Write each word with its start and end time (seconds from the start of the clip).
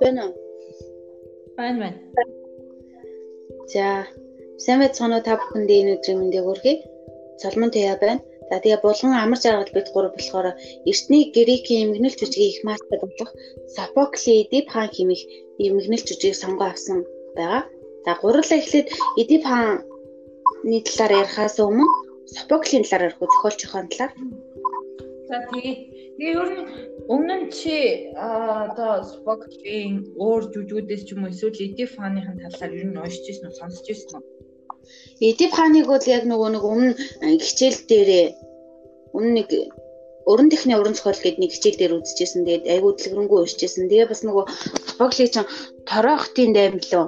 Бэнэ. 0.00 0.24
Байна 1.56 1.78
байна. 1.82 1.98
За, 3.72 4.06
сайн 4.62 4.78
байцгаана 4.80 5.18
уу 5.18 5.26
та 5.26 5.34
бүхэндээ 5.42 5.78
энэ 5.82 5.94
өдрийн 5.98 6.18
мэндийг 6.22 6.44
хүргэе. 6.46 6.74
Соломон 7.42 7.74
Тэя 7.74 7.98
байна. 7.98 8.22
За 8.50 8.62
тэгээ 8.62 8.82
булган 8.86 9.18
амар 9.18 9.42
жаргал 9.42 9.74
бид 9.74 9.88
гур 9.90 10.06
болохоор 10.14 10.54
эртний 10.86 11.24
грекийн 11.34 11.90
эмгэнэл 11.90 12.18
жүжигийн 12.20 12.52
их 12.54 12.62
мастер 12.62 12.98
болох 13.02 13.30
Софокли 13.74 14.46
Эдип 14.46 14.66
хаан 14.70 14.90
хэмээх 14.94 15.22
эмгэнэл 15.66 16.06
жүжигийг 16.06 16.38
сонгоо 16.38 16.70
авсан 16.70 16.98
байгаа. 17.34 17.66
За 18.06 18.12
гурлаа 18.22 18.58
эхлээд 18.62 18.88
Эдип 19.18 19.42
хааны 19.50 20.78
талаар 20.86 21.12
ярихаас 21.26 21.58
өмнө 21.58 21.86
Софоклийн 22.34 22.84
талаар 22.86 23.06
ярих 23.10 23.18
уу 23.18 23.30
зохиолчийн 23.34 23.90
талаар. 23.90 24.12
За 25.30 25.38
тэгээ 25.46 25.76
тэгээ 26.18 26.34
ер 26.42 26.50
нь 26.58 26.64
өмнө 27.14 27.34
нь 27.38 27.48
чи 27.54 28.10
одоо 28.18 29.06
Софоклийн 29.06 30.10
өөр 30.18 30.42
жүжигүүдээс 30.52 31.02
ч 31.06 31.08
юм 31.14 31.22
уу 31.22 31.30
эсвэл 31.30 31.64
Эдип 31.66 31.90
хааныхын 31.94 32.42
талаар 32.42 32.72
ер 32.74 32.88
нь 32.90 32.98
уншиж 32.98 33.24
ирсэн 33.30 33.46
үү 33.46 33.58
сонсч 33.58 33.86
ирсэн 33.94 34.18
үү? 34.18 34.24
Эдип 35.30 35.52
хааныг 35.54 35.86
бол 35.86 36.04
яг 36.16 36.24
нөгөө 36.26 36.50
нэг 36.50 36.64
өмнө 36.72 36.92
хичээл 37.46 37.80
дээрээ 37.90 38.26
өмнө 39.16 39.32
нэг 39.38 39.48
уран 40.30 40.48
техникийн 40.50 40.80
уран 40.82 40.96
зохиол 40.98 41.22
гэдэг 41.22 41.40
нэг 41.42 41.52
хичээл 41.54 41.78
дээр 41.78 41.96
үзчихсэн. 41.98 42.42
Тэгээд 42.46 42.70
айгуу 42.74 42.92
дэлгэрэнгүй 42.98 43.38
уншижсэн. 43.40 43.86
Тэгээ 43.86 44.10
бас 44.10 44.22
нөгөө 44.26 44.44
Софокли 44.88 45.26
ч 45.30 45.36
Торохтын 45.88 46.50
дайм 46.58 46.74
лөө. 46.82 47.06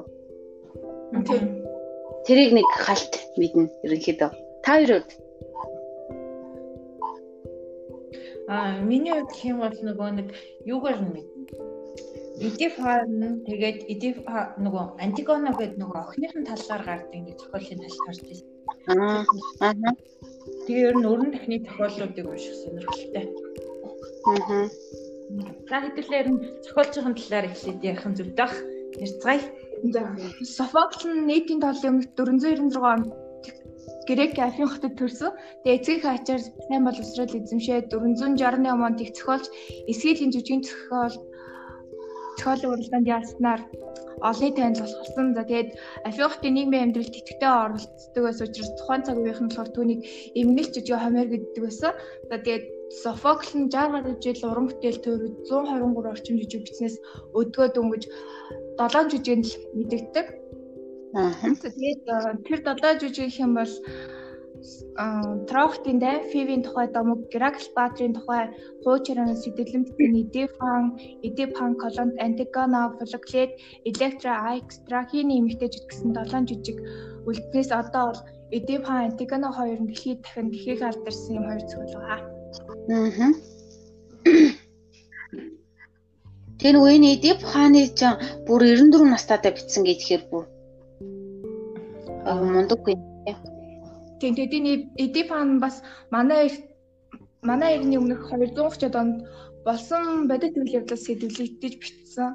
Тэрийг 2.26 2.50
нэг 2.54 2.68
халт 2.86 3.12
мэднэ 3.34 3.66
ерөнхийдөө. 3.82 4.30
Та 4.62 4.70
хоёрод 4.78 5.08
Аа 8.48 8.80
миний 8.82 9.14
хувьд 9.14 9.32
хэм 9.38 9.56
бол 9.62 9.76
нөгөө 9.86 10.08
нэг 10.18 10.28
юугаар 10.66 10.98
нь 11.02 11.12
мэднэ. 11.14 11.42
Эдифан 12.42 13.44
тэгээд 13.46 13.78
Эдиф 13.92 14.16
нөгөө 14.58 14.84
Антигона 15.04 15.54
гэдэг 15.54 15.78
нөгөө 15.78 15.98
охиныхын 16.02 16.48
талаар 16.50 16.82
гардаг 16.82 17.20
нэг 17.22 17.36
зохиолын 17.38 17.80
тал 17.86 17.98
гарч 18.06 18.20
ирсэн. 18.26 18.48
Аа. 18.90 19.22
Аа. 19.62 19.94
Тэгээ 20.66 20.88
ер 20.90 20.96
нь 20.98 21.06
өрн 21.06 21.30
техний 21.30 21.60
зохиолуудыг 21.62 22.26
унших 22.26 22.56
сонирхолтой. 22.58 23.26
Аа. 24.26 24.66
За 25.70 25.76
хэдүүлээ 25.86 26.22
ер 26.22 26.28
нь 26.34 26.42
зохиолчийн 26.66 27.14
талаар 27.14 27.46
эхлээд 27.46 27.80
ярих 27.86 28.06
нь 28.10 28.16
дах. 28.34 28.54
Ярьцгаая. 28.98 29.42
За 29.94 30.02
Софокл 30.56 31.14
нь 31.14 31.26
нийтийн 31.30 31.60
толын 31.62 32.02
өмнө 32.02 32.10
496 32.18 32.74
онд 32.82 33.06
Грек 34.08 34.38
Афин 34.38 34.68
хотод 34.68 34.94
төрсөн. 34.98 35.30
Тэгээ 35.62 35.78
эцгийн 35.78 36.00
хаачаар 36.02 36.42
сайн 36.42 36.82
боловсрал 36.84 37.30
эзэмшээ 37.38 37.86
468 37.86 38.86
онд 38.86 38.98
их 39.00 39.10
зохиолч 39.14 39.46
эсгийлийн 39.90 40.34
жүжигний 40.34 40.66
зохиол 40.66 41.14
зохиолын 42.38 42.72
уралдаанд 42.72 43.06
яаснаар 43.06 43.60
олонний 44.28 44.54
танил 44.56 44.82
болсон. 44.82 45.34
За 45.34 45.42
тэгээд 45.46 45.70
Афиохтын 46.08 46.54
нийгмийн 46.54 46.84
амьдралд 46.90 47.14
идэвхтэй 47.14 47.52
оролцдог 47.64 48.22
байсан 48.26 48.46
учраас 48.46 48.70
тухайн 48.78 49.02
цаг 49.06 49.16
үеийнхэн 49.18 49.48
болохоор 49.48 49.70
түүнийг 49.74 50.00
эмгэнэлч 50.40 50.72
жижиг 50.74 50.98
хомер 50.98 51.26
гэдэг 51.30 51.62
байсан. 51.62 51.92
За 52.30 52.36
тэгээд 52.42 52.64
Софокл 53.02 53.52
нь 53.56 53.70
60 53.72 53.92
гаруй 53.94 54.14
жил 54.20 54.42
уран 54.50 54.66
бүтээл 54.68 55.00
төрөд 55.04 55.34
123 55.48 56.12
орчим 56.12 56.36
жижиг 56.42 56.60
бичснээс 56.66 56.96
өдгөө 57.38 57.66
дөнгөж 57.72 58.02
7 58.76 59.10
жижигэнд 59.12 59.46
л 59.48 59.54
мэдэгддэг. 59.78 60.26
Тэгээд 61.12 62.02
тэр 62.48 62.58
7 62.64 63.00
жижиг 63.00 63.30
хэм 63.36 63.52
бол 63.58 63.74
Трохтын 65.48 65.98
дай 65.98 66.16
Фивийн 66.30 66.62
тухай 66.62 66.86
домог, 66.88 67.20
Геракл 67.32 67.68
Баатрийн 67.76 68.14
тухай 68.14 68.48
хуучрын 68.84 69.34
сэтгэлэмтэн 69.42 70.12
Эдифан, 70.22 70.84
Эдипан 71.26 71.72
Колонд, 71.82 72.14
Антигона, 72.26 72.82
Фолоклет, 72.96 73.52
Электра, 73.90 74.32
Айкс, 74.52 74.76
Драхины 74.86 75.32
эмэгтэйчд 75.40 75.84
гэсэн 75.88 76.10
7 76.14 76.48
жижиг 76.48 76.78
үлднээс 77.28 77.70
одоо 77.80 78.04
бол 78.08 78.20
Эдипан, 78.56 78.98
Антигона 79.08 79.50
хоёр 79.52 79.78
нь 79.82 79.88
дэлхийд 79.90 80.20
дахин 80.22 80.48
дэлхийг 80.50 80.80
алдарсан 80.82 81.36
юм 81.38 81.44
хоёр 81.48 81.64
зүйл 81.68 81.94
байгаа. 81.96 82.20
Аа. 82.88 83.32
Тэр 86.60 86.74
үеийн 86.78 87.04
Эдип 87.14 87.40
хааны 87.42 87.90
ч 87.98 88.00
бүр 88.46 88.60
94 88.62 89.10
настайдаа 89.10 89.52
битсэн 89.56 89.82
гэхээр 89.82 90.22
бүр 90.30 90.44
мундаггүй. 92.26 92.96
Тийм 94.20 94.32
тэгээд 94.38 94.94
Эдипан 95.02 95.58
бас 95.58 95.82
манай 96.14 96.50
манай 97.42 97.76
эртний 97.76 97.98
өмнөх 97.98 98.30
230-ад 98.30 98.94
онд 98.94 99.16
болсон 99.66 100.28
бодит 100.30 100.54
үйл 100.58 100.78
явдлаас 100.78 101.02
сэдвлэгдэж 101.06 101.74
бичсэн. 101.82 102.30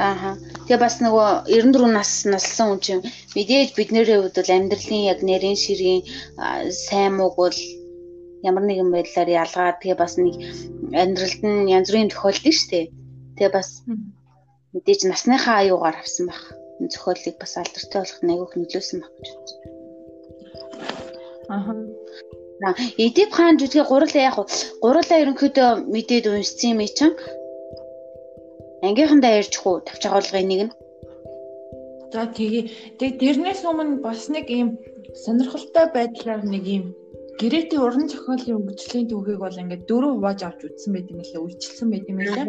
Ааха. 0.00 0.38
Тэгээ 0.64 0.80
бас 0.80 0.96
нөгөө 1.04 1.28
94 1.50 1.92
нас 1.98 2.10
наслсан 2.24 2.66
хүн 2.68 2.80
чинь 2.84 3.02
мэдээж 3.36 3.74
бидний 3.76 4.04
хувьд 4.06 4.36
бол 4.38 4.54
амьдралын 4.56 5.08
яг 5.12 5.20
нэрийн 5.26 5.58
ширийн 5.58 6.02
сайн 6.86 7.18
мууг 7.18 7.34
бол 7.36 7.58
ямар 8.48 8.64
нэгэн 8.64 8.88
байдлаар 8.94 9.28
ялгаад 9.42 9.80
тэгээ 9.82 9.98
бас 9.98 10.14
нэг 10.16 10.34
амьдралд 10.94 11.42
нь 11.42 11.68
янз 11.76 11.88
бүрийн 11.90 12.12
тохиолдсон 12.12 12.54
шүү 12.54 12.68
дээ. 12.70 12.86
Тэгээ 13.36 13.52
бас 13.58 13.68
мэдээж 14.72 15.00
насныхаа 15.10 15.56
аюугаар 15.66 15.96
авсан 15.98 16.30
баг. 16.30 16.42
Зохиолыг 16.78 17.36
бас 17.42 17.52
алдартай 17.58 18.00
болгох 18.00 18.22
нь 18.22 18.32
айгүйх 18.32 18.52
нөлөөсөн 18.54 18.98
баг 19.02 19.12
гэж 19.18 19.28
бодсон. 19.34 19.58
Аа. 21.54 21.74
За, 22.62 22.68
Эдип 23.04 23.30
хаан 23.34 23.58
жүжигээ 23.58 23.86
гурлаа 23.90 24.22
яг 24.28 24.36
гурлаа 24.82 25.18
ерөнхийдөө 25.22 25.70
мэдээд 25.94 26.26
уншсан 26.30 26.70
юм 26.74 26.80
чинь 26.86 27.14
ангийнхандаа 28.86 29.38
ярьчих 29.40 29.64
уу 29.66 29.78
тавч 29.86 30.02
агуулгын 30.06 30.48
нэг 30.50 30.60
нь. 30.66 30.72
За 32.12 32.26
тэгээ 32.36 32.64
тэг 32.98 33.12
тэрнээс 33.22 33.62
өмнө 33.70 34.02
бас 34.06 34.26
нэг 34.34 34.46
ийм 34.50 34.68
сонирхолтой 35.22 35.86
байдлаар 35.94 36.42
нэг 36.46 36.64
ийм 36.66 36.84
Гэрэтийн 37.38 37.82
уран 37.86 38.06
зохиолын 38.10 38.58
өнгөцлийн 38.58 39.06
түүхийг 39.10 39.38
бол 39.38 39.60
ингээд 39.62 39.86
дөрөв 39.86 40.12
хувааж 40.18 40.40
авч 40.42 40.60
үзсэн 40.66 40.90
байт 40.94 41.06
юм 41.14 41.22
лээ, 41.22 41.38
үйлчилсэн 41.38 41.88
байт 41.90 42.06
юм 42.10 42.18
лээ. 42.18 42.46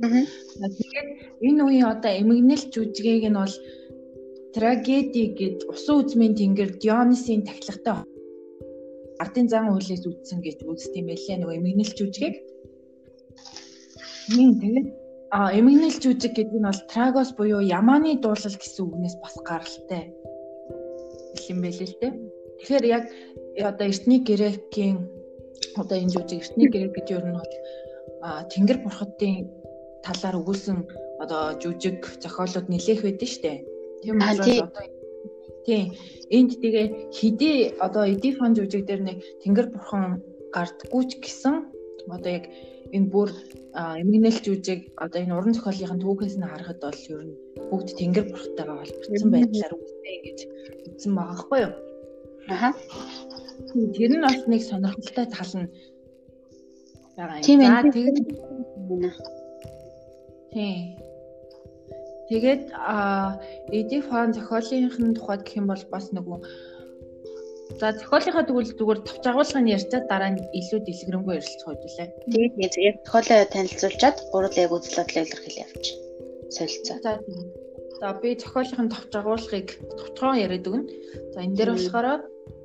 Тэгээд 0.00 1.08
энэ 1.44 1.62
үеийн 1.64 1.88
одоо 1.92 2.12
эмгэнэл 2.20 2.64
жүжигийг 2.72 3.24
нь 3.28 3.40
бол 3.40 3.56
трагеди 4.54 5.24
гэд 5.38 5.58
усан 5.72 5.96
үзмийн 6.00 6.34
тэнгэр 6.40 6.70
Дионисын 6.80 7.44
тахилгатай 7.44 8.08
ардын 9.20 9.46
зан 9.52 9.68
үйлээс 9.76 10.04
үүдсэн 10.08 10.40
гэж 10.40 10.64
үздэг 10.64 10.96
юм 11.00 11.06
байлээ 11.12 11.36
нөгөө 11.38 11.58
эмгэнэл 11.60 11.92
жүжигийг. 11.98 12.36
Мин 14.36 14.50
тэгээд 14.62 14.88
а 15.36 15.52
эмгэнэл 15.52 16.00
жүжиг 16.02 16.32
гэдэг 16.32 16.56
нь 16.56 16.68
бол 16.68 16.82
трагос 16.88 17.30
буюу 17.36 17.60
ямааны 17.60 18.16
дуулал 18.24 18.56
гэсэн 18.56 18.82
үгнээс 18.88 19.16
бас 19.20 19.36
гаралтай 19.44 20.02
юм 21.52 21.58
байлээ 21.60 21.88
л 21.92 22.00
дээ. 22.00 22.12
Тэгэхээр 22.58 22.84
яг 22.96 23.04
одоо 23.70 23.86
эртний 23.92 24.20
грекийн 24.24 24.96
одоо 25.76 25.96
энэ 26.00 26.14
жүжиг 26.16 26.40
эртний 26.40 26.68
грек 26.72 26.96
юу 27.12 27.20
нь 27.20 27.36
бол 27.36 27.52
тэнгэр 28.50 28.78
бурхадын 28.82 29.59
талаар 30.06 30.36
өгүүлсэн 30.40 30.78
одоо 31.22 31.42
жүжиг 31.62 32.00
зохиолууд 32.22 32.66
нэлээх 32.72 33.00
байдэн 33.04 33.30
штэ. 33.30 33.52
Тийм 34.02 34.16
учраас 34.16 34.60
одоо 34.64 34.84
тийм 35.66 35.92
энд 36.32 36.50
тэгээ 36.62 36.86
хидий 37.12 37.58
одоо 37.86 38.04
эдифан 38.08 38.56
жүжиг 38.56 38.86
дээр 38.86 39.02
нэг 39.04 39.18
тэнгэр 39.42 39.66
бурхан 39.74 40.24
гардггүй 40.54 41.02
ч 41.10 41.12
гэсэн 41.20 41.54
одоо 42.08 42.32
яг 42.38 42.44
энэ 42.96 43.10
бүр 43.12 43.30
эмгэнэл 44.02 44.38
жүжиг 44.46 44.80
одоо 44.96 45.18
энэ 45.22 45.36
уран 45.36 45.54
зохиолын 45.54 46.02
түүхээс 46.02 46.36
нь 46.40 46.48
харахад 46.48 46.80
бол 46.82 47.00
ер 47.12 47.22
нь 47.28 47.34
бүгд 47.70 47.88
тэнгэр 48.00 48.26
бурхтайгаа 48.32 48.76
холбогдсон 48.80 49.30
байдлаар 49.30 49.74
үзсэн 49.76 50.18
гэж 50.26 50.38
үзсэн 50.88 51.12
байгаа 51.14 51.36
хгүй 51.38 51.60
юу. 51.66 51.74
Аха. 52.48 52.70
Тэр 53.94 54.10
нь 54.16 54.24
бас 54.24 54.40
нэг 54.50 54.62
сонирхолтой 54.64 55.26
тал 55.28 55.52
нь 55.60 55.68
байгаа 57.16 57.38
юм. 57.44 57.60
За 57.60 57.84
тэгээд 57.94 58.16
Тийм. 60.52 60.98
Тэгээд 62.28 62.64
а 62.74 63.40
Эдиф 63.78 64.10
хаан 64.10 64.30
зохиолынхын 64.34 65.14
тухайд 65.18 65.42
гэх 65.42 65.58
юм 65.60 65.66
бол 65.70 65.84
бас 65.90 66.06
нөгөө 66.14 66.38
За 67.78 67.92
зохиолынхаа 67.94 68.44
тэгвэл 68.46 68.74
зүгээр 68.78 69.00
товч 69.06 69.24
агуулгын 69.30 69.72
ярьцаа 69.76 70.00
дараа 70.10 70.30
нь 70.34 70.42
илүү 70.58 70.80
дэлгэрэнгүй 70.84 71.34
ярилцах 71.38 71.68
хөдөлээ. 71.70 72.08
Тэгээд 72.34 72.74
яг 72.88 72.96
зохиолоо 73.06 73.46
танилцуулчаад 73.54 74.16
гурал 74.32 74.56
яг 74.64 74.70
үзэл 74.74 74.98
бодлоо 74.98 75.22
илэрхийлээ 75.24 75.64
явж. 75.64 75.84
Солилцоо. 76.56 76.96
За 77.04 77.12
за 78.00 78.08
би 78.20 78.28
зохиолынхын 78.42 78.88
товч 78.90 79.12
агуулгыг 79.14 79.68
товчхон 79.98 80.42
яриад 80.44 80.66
өгнө. 80.68 80.86
За 81.32 81.38
энэ 81.46 81.56
дээр 81.56 81.70
болохоор 81.78 82.06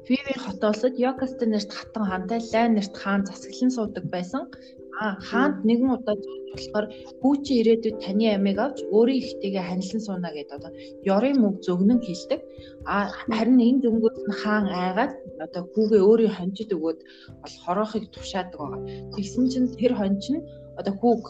Фивийн 0.05 0.39
хот 0.41 0.61
улсад 0.61 0.93
Йокаст 1.05 1.39
нэрт 1.41 1.71
хатан 1.73 2.03
хаантай 2.09 2.39
Лайн 2.51 2.71
нэрт 2.77 2.95
хаан 2.97 3.21
засаглан 3.25 3.71
суудаг 3.73 4.05
байсан. 4.15 4.43
Аа 5.03 5.13
хаанд 5.27 5.57
нэгэн 5.67 5.89
удаа 5.95 6.15
болохоор 6.55 6.85
хүүчи 7.19 7.53
ирээдүйд 7.59 7.97
таны 8.03 8.25
амийг 8.35 8.57
авч 8.65 8.77
өөрийн 8.95 9.19
ихтэйгээ 9.21 9.63
ханилан 9.67 10.01
сууна 10.05 10.29
гэдэг 10.31 10.55
одоо 10.57 10.71
ёрын 11.15 11.37
мөг 11.43 11.55
зөгнөн 11.65 11.99
хэлдэг. 12.03 12.41
Аа 12.93 13.05
харин 13.35 13.59
энэ 13.67 13.83
дөнгөс 13.83 14.19
нь 14.27 14.37
хаан 14.41 14.65
айгаад 14.83 15.13
одоо 15.45 15.61
хүүгээ 15.73 16.01
өөрийн 16.09 16.35
хонжид 16.37 16.69
өгөөд 16.75 16.99
бол 17.41 17.55
хороохыг 17.63 18.05
тушаадаг 18.15 18.59
байгаа. 18.59 18.81
Тэгсэн 19.13 19.45
чинь 19.51 19.69
тэр 19.79 19.93
хонж 19.99 20.23
нь 20.31 20.45
одоо 20.79 20.93
хүүг 20.99 21.23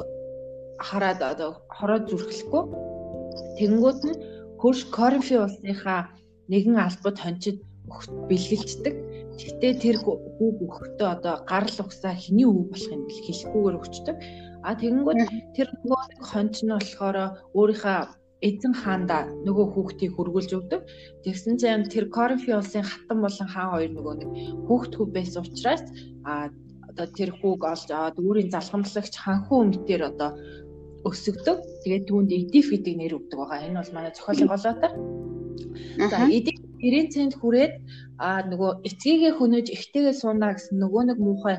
хараад 0.87 1.19
одоо 1.31 1.49
хороо 1.77 1.99
зүрхлэхгүй 2.09 2.63
тэгэнгүүт 3.57 4.01
нь 4.07 4.19
хөрш 4.61 4.81
коринфи 4.97 5.35
улсынхаа 5.45 6.01
нэгэн 6.51 6.77
албад 6.87 7.17
хончид 7.23 7.57
бэлгэлждэг. 8.29 8.95
Гэхдээ 9.35 9.73
тэр 9.83 9.97
хүүг 9.99 10.21
өгөхдөө 10.39 11.09
одоо 11.15 11.35
гарал 11.43 11.77
угсаа 11.83 12.13
хэний 12.15 12.47
үг 12.47 12.71
болохыг 12.71 13.03
хэлэхгүйгээр 13.11 13.79
өгчдөг. 13.79 14.15
А 14.65 14.73
тэгэнгүүт 14.79 15.21
тэр 15.55 15.67
нөгөө 15.75 16.01
хонч 16.29 16.55
нь 16.63 16.73
болохоор 16.73 17.17
өөрийнхөө 17.53 17.99
эзэн 18.47 18.73
хаанда 18.81 19.17
нөгөө 19.47 19.65
хүүхдийг 19.73 20.11
хөргүүлж 20.15 20.51
өгдөг. 20.57 20.81
Тэгсэн 21.23 21.55
чинь 21.61 21.87
тэр 21.89 22.05
Коринфи 22.15 22.51
улсын 22.53 22.83
хатан 22.83 23.19
болон 23.23 23.47
хаан 23.49 23.71
хоёр 23.73 23.91
нөгөө 23.95 24.13
нэг 24.19 24.29
хүүхд 24.67 24.91
хүү 24.95 25.07
байсан 25.15 25.41
учраас 25.43 25.83
а 26.27 26.49
одоо 26.89 27.07
тэр 27.17 27.31
хүүг 27.39 27.61
олж 27.63 27.89
аваад 27.91 28.17
өөрийн 28.19 28.53
залхамлагч 28.53 29.15
ханхуу 29.19 29.59
өмтөр 29.65 30.01
одоо 30.11 30.29
өсөгдөг. 31.07 31.57
Тэгээд 31.83 32.07
түүнд 32.09 32.31
Эдиф 32.33 32.67
гэдэг 32.73 32.95
нэр 32.97 33.17
өгдөг 33.19 33.37
байгаа. 33.39 33.65
Энэ 33.67 33.79
бол 33.81 33.93
манай 33.95 34.11
зохиолын 34.15 34.51
голоотар. 34.51 34.93
За 36.11 36.17
Эдиф 36.25 36.64
90 36.85 37.13
цент 37.13 37.33
хүрээд 37.41 37.73
а 38.21 38.45
нөгөө 38.51 38.71
эцгийгээ 38.87 39.33
хөнөөж 39.35 39.67
ихтэйгээ 39.75 40.15
сууна 40.21 40.53
гэсэн 40.53 40.77
нөгөө 40.83 41.03
нэг 41.09 41.17
муухай 41.19 41.57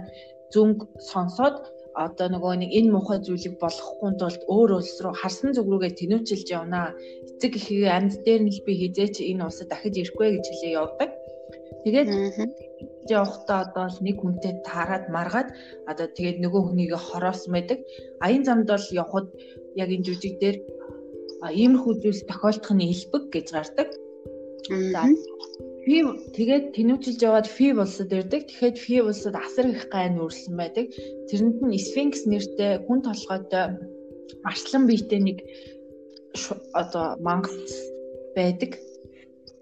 зүнг 0.55 0.79
сонсоод 1.11 1.57
одоо 1.97 2.29
нөгөө 2.29 2.53
нэг 2.61 2.71
энэ 2.79 2.93
муухай 2.93 3.19
зүйлийг 3.25 3.57
болгохгүй 3.57 4.13
тулд 4.21 4.43
өөр 4.53 4.71
улс 4.79 4.95
руу 5.01 5.15
харсан 5.17 5.57
зүг 5.57 5.67
рүүгээ 5.69 5.97
тэнүүчилж 5.97 6.49
явнаа. 6.59 6.93
Эцэг 7.41 7.53
ихийг 7.57 7.89
амьд 7.89 8.21
дээр 8.27 8.43
нь 8.45 8.53
би 8.67 8.73
хизээч 8.81 9.17
энэ 9.25 9.45
улсад 9.49 9.69
дахиж 9.73 9.95
ирэхгүй 9.97 10.29
гэж 10.37 10.45
хэлээ 10.49 10.77
явдаг. 10.77 11.11
Тэгээд 11.85 12.09
явахдаа 13.09 13.59
одоо 13.65 13.87
л 13.89 13.99
нэг 14.05 14.17
хүнтэй 14.21 14.55
таарад 14.69 15.05
маргаад 15.17 15.49
одоо 15.91 16.07
тэгээд 16.13 16.39
нөгөө 16.45 16.63
хүнийг 16.69 16.93
хороосон 17.01 17.53
байдаг. 17.57 17.79
Аян 18.21 18.45
замд 18.45 18.69
бол 18.69 18.87
явхад 19.03 19.27
яг 19.81 19.89
энэ 19.89 20.07
жүжиг 20.07 20.35
дээр 20.43 20.57
иймэрхүү 21.61 21.95
зүйлс 22.03 22.23
тохиолдох 22.29 22.73
нь 22.77 22.89
илбэг 22.93 23.25
гэж 23.33 23.47
гардаг. 23.57 23.89
За 24.67 25.03
фи 25.87 25.97
тэгээд 26.37 26.65
тэнүүчилж 26.75 27.21
яваад 27.23 27.47
фи 27.47 27.71
улсад 27.71 28.11
ирдэг. 28.11 28.51
Тэгэхэд 28.51 28.77
фи 28.85 28.95
улсад 29.07 29.35
асар 29.39 29.71
их 29.71 29.87
гай 29.95 30.11
нүүрсэн 30.11 30.55
байдаг. 30.59 30.91
Тэрэнд 31.31 31.63
нь 31.63 31.79
сфинкс 31.79 32.27
нэртэй 32.27 32.83
хүн 32.87 33.01
толгойтой 33.07 33.65
арслан 34.43 34.83
биетэй 34.91 35.21
нэг 35.23 35.39
одоо 36.75 37.15
мангас 37.23 37.71
байдаг. 38.35 38.75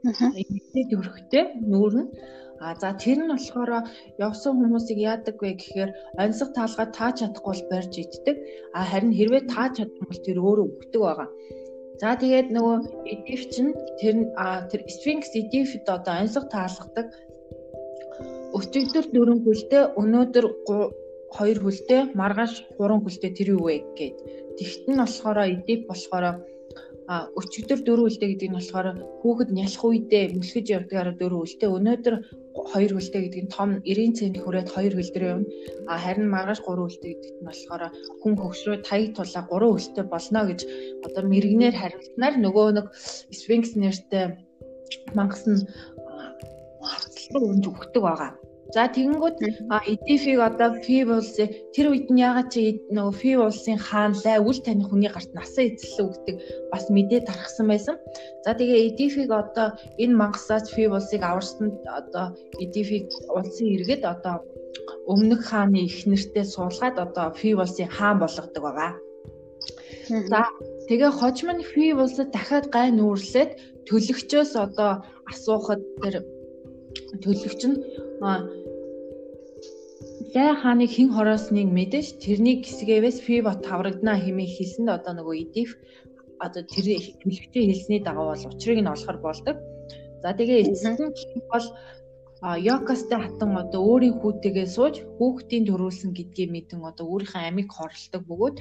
Аа. 0.09 0.33
Энийг 0.33 0.89
төрхтэй 0.89 1.45
нүүр 1.61 1.95
нь 2.00 2.09
А 2.65 2.73
за 2.81 2.97
тэр 2.97 3.19
нь 3.21 3.29
болохоор 3.29 3.71
явсан 4.17 4.53
хүмүүсийг 4.57 4.99
яадаг 5.12 5.37
вэ 5.37 5.53
гэхээр 5.61 5.91
онцлог 6.23 6.50
таалгаа 6.57 6.89
тааж 6.97 7.15
чадахгүй 7.21 7.53
бол 7.53 7.69
барьж 7.71 7.95
иддэг. 8.00 8.37
А 8.73 8.81
харин 8.91 9.12
хэрвээ 9.12 9.43
тааж 9.53 9.73
чадсан 9.85 10.07
бол 10.09 10.21
тэр 10.25 10.39
өөрөө 10.41 10.67
өгдөг 10.73 11.03
байгаа. 11.05 11.29
За 12.00 12.19
тэгээд 12.19 12.49
нөгөө 12.50 12.76
эдив 13.06 13.43
чинь 13.55 13.73
тэр 14.02 14.17
тэр 14.70 14.81
Sphinx 14.91 15.31
эдивд 15.38 15.87
одоо 15.87 16.14
онцлог 16.23 16.50
таалгадаг. 16.50 17.06
Өчигдөр 18.55 19.06
дөрөн 19.14 19.41
хүлтэй 19.46 19.82
өнөөдөр 20.00 20.46
хоёр 21.37 21.58
хүлтэй 21.62 22.00
маргааш 22.19 22.55
гурван 22.79 23.02
хүлтэй 23.02 23.31
тэр 23.35 23.49
юу 23.55 23.70
вэ 23.70 23.76
гэд. 23.99 24.17
Тэгт 24.58 24.82
нь 24.91 24.99
болохоор 24.99 25.38
эдив 25.55 25.81
болохоор 25.91 26.43
өчигдөр 27.09 27.81
дөрөв 27.85 28.06
үлдээ 28.09 28.29
гэдэг 28.33 28.49
нь 28.49 28.56
болохоор 28.56 28.89
хүүхэд 29.21 29.51
нялх 29.53 29.83
үедээ 29.85 30.25
мөлхөж 30.41 30.67
явдгаараа 30.73 31.15
дөрөв 31.21 31.45
үлдээ 31.45 31.71
өнөөдөр 31.77 32.17
хоёр 32.73 32.93
үлдээ 32.97 33.23
гэдэг 33.29 33.43
нь 33.45 33.53
том 33.53 33.71
90 33.85 34.17
цент 34.17 34.37
хүрээд 34.41 34.69
хоёр 34.73 34.93
үлдээ 34.97 35.33
явна 35.37 35.49
а 35.93 36.01
харин 36.01 36.33
маргааш 36.33 36.61
гурван 36.65 36.89
үлдээ 36.89 37.12
гэдэгт 37.12 37.39
нь 37.41 37.49
болохоор 37.49 37.83
хүн 38.25 38.35
хөгшрөө 38.41 38.77
таяг 38.89 39.11
тулаа 39.12 39.45
гурван 39.45 39.77
үлдээ 39.77 40.05
болно 40.09 40.41
гэж 40.49 40.61
одоо 41.05 41.23
мэрэгнэр 41.29 41.75
хариулснаар 41.77 42.35
нөгөө 42.41 42.67
нэг 42.73 42.87
Sphinx 43.37 43.77
нэртэй 43.77 44.25
мангас 45.12 45.45
нь 45.45 45.61
хавцлал 46.81 47.45
өрнж 47.49 47.65
өгдөг 47.69 48.00
байгаа. 48.00 48.31
За 48.75 48.91
тэгэнгүүт 48.91 49.38
EDF-ийг 49.71 50.41
одоо 50.43 50.75
FIV 50.82 51.09
улсын 51.15 51.49
тэр 51.71 51.94
үед 51.94 52.11
нь 52.11 52.19
ягаад 52.26 52.50
чи 52.50 52.82
нөгөө 52.91 53.15
FIV 53.23 53.38
улсын 53.47 53.79
хаан 53.79 54.19
лай 54.26 54.43
үл 54.43 54.59
таны 54.67 54.82
хүний 54.82 55.06
гарт 55.15 55.31
насаа 55.31 55.71
эзэлсэн 55.71 56.11
үгдэг 56.11 56.37
бас 56.75 56.91
мэдээ 56.91 57.23
тархсан 57.23 57.71
байсан. 57.71 57.97
За 58.43 58.50
тэгээ 58.59 58.99
EDF-ийг 58.99 59.31
одоо 59.31 59.79
энэ 60.03 60.19
мангасаас 60.19 60.75
FIV 60.75 60.91
улсыг 60.99 61.23
аварсанд 61.23 61.79
одоо 61.87 62.35
EDF-ийг 62.59 63.06
улсын 63.31 63.69
иргэд 63.79 64.03
одоо 64.03 64.43
өмнөх 65.06 65.55
хааны 65.55 65.87
их 65.87 66.03
нэртэй 66.11 66.43
суулгаад 66.43 66.99
одоо 66.99 67.31
FIV 67.38 67.56
улсын 67.62 67.87
хаан 67.94 68.19
болгодог 68.19 68.59
байгаа. 68.59 68.93
За 70.31 70.50
тэгээ 70.91 71.15
хожим 71.15 71.49
нь 71.55 71.62
FIV 71.62 71.97
улсад 72.03 72.35
дахиад 72.35 72.67
гай 72.75 72.91
нүүрлээд 72.91 73.50
төлөгчөөс 73.87 74.53
одоо 74.59 75.06
асуухад 75.31 75.79
тэр 76.03 76.26
төлөгч 77.23 77.62
нь 77.71 77.79
Лай 80.35 80.51
хааны 80.59 80.87
хэн 80.91 81.15
хороосныг 81.15 81.69
мэдэж 81.79 82.19
тэрний 82.19 82.59
гисгээвээс 82.59 83.19
Фива 83.23 83.55
таврагдана 83.55 84.19
хэмээн 84.19 84.51
хэлсэнд 84.51 84.91
одоо 84.91 85.13
нөгөө 85.15 85.35
Эдиф 85.47 85.71
одоо 86.43 86.63
тэр 86.67 86.87
төлөвчөө 87.23 87.63
хэлсний 87.71 88.01
дагуу 88.03 88.35
бол 88.35 88.49
учрыг 88.51 88.79
нь 88.83 88.91
олохор 88.91 89.19
болдог. 89.23 89.57
За 90.23 90.35
тэгээ 90.35 90.75
эцэст 90.75 90.99
нь 91.07 91.15
бол 91.55 91.67
Йокастай 92.69 93.19
хатан 93.23 93.55
одоо 93.63 93.81
өөрийн 93.95 94.19
хүүтэйгээ 94.19 94.67
сууж 94.75 95.07
хүүхдийн 95.23 95.65
төрүүлсэн 95.71 96.11
гэдгийг 96.19 96.51
мэдэн 96.51 96.83
одоо 96.83 97.07
өөрийнхөө 97.15 97.43
амийг 97.47 97.71
хорлдог 97.71 98.23
бөгөөд 98.27 98.57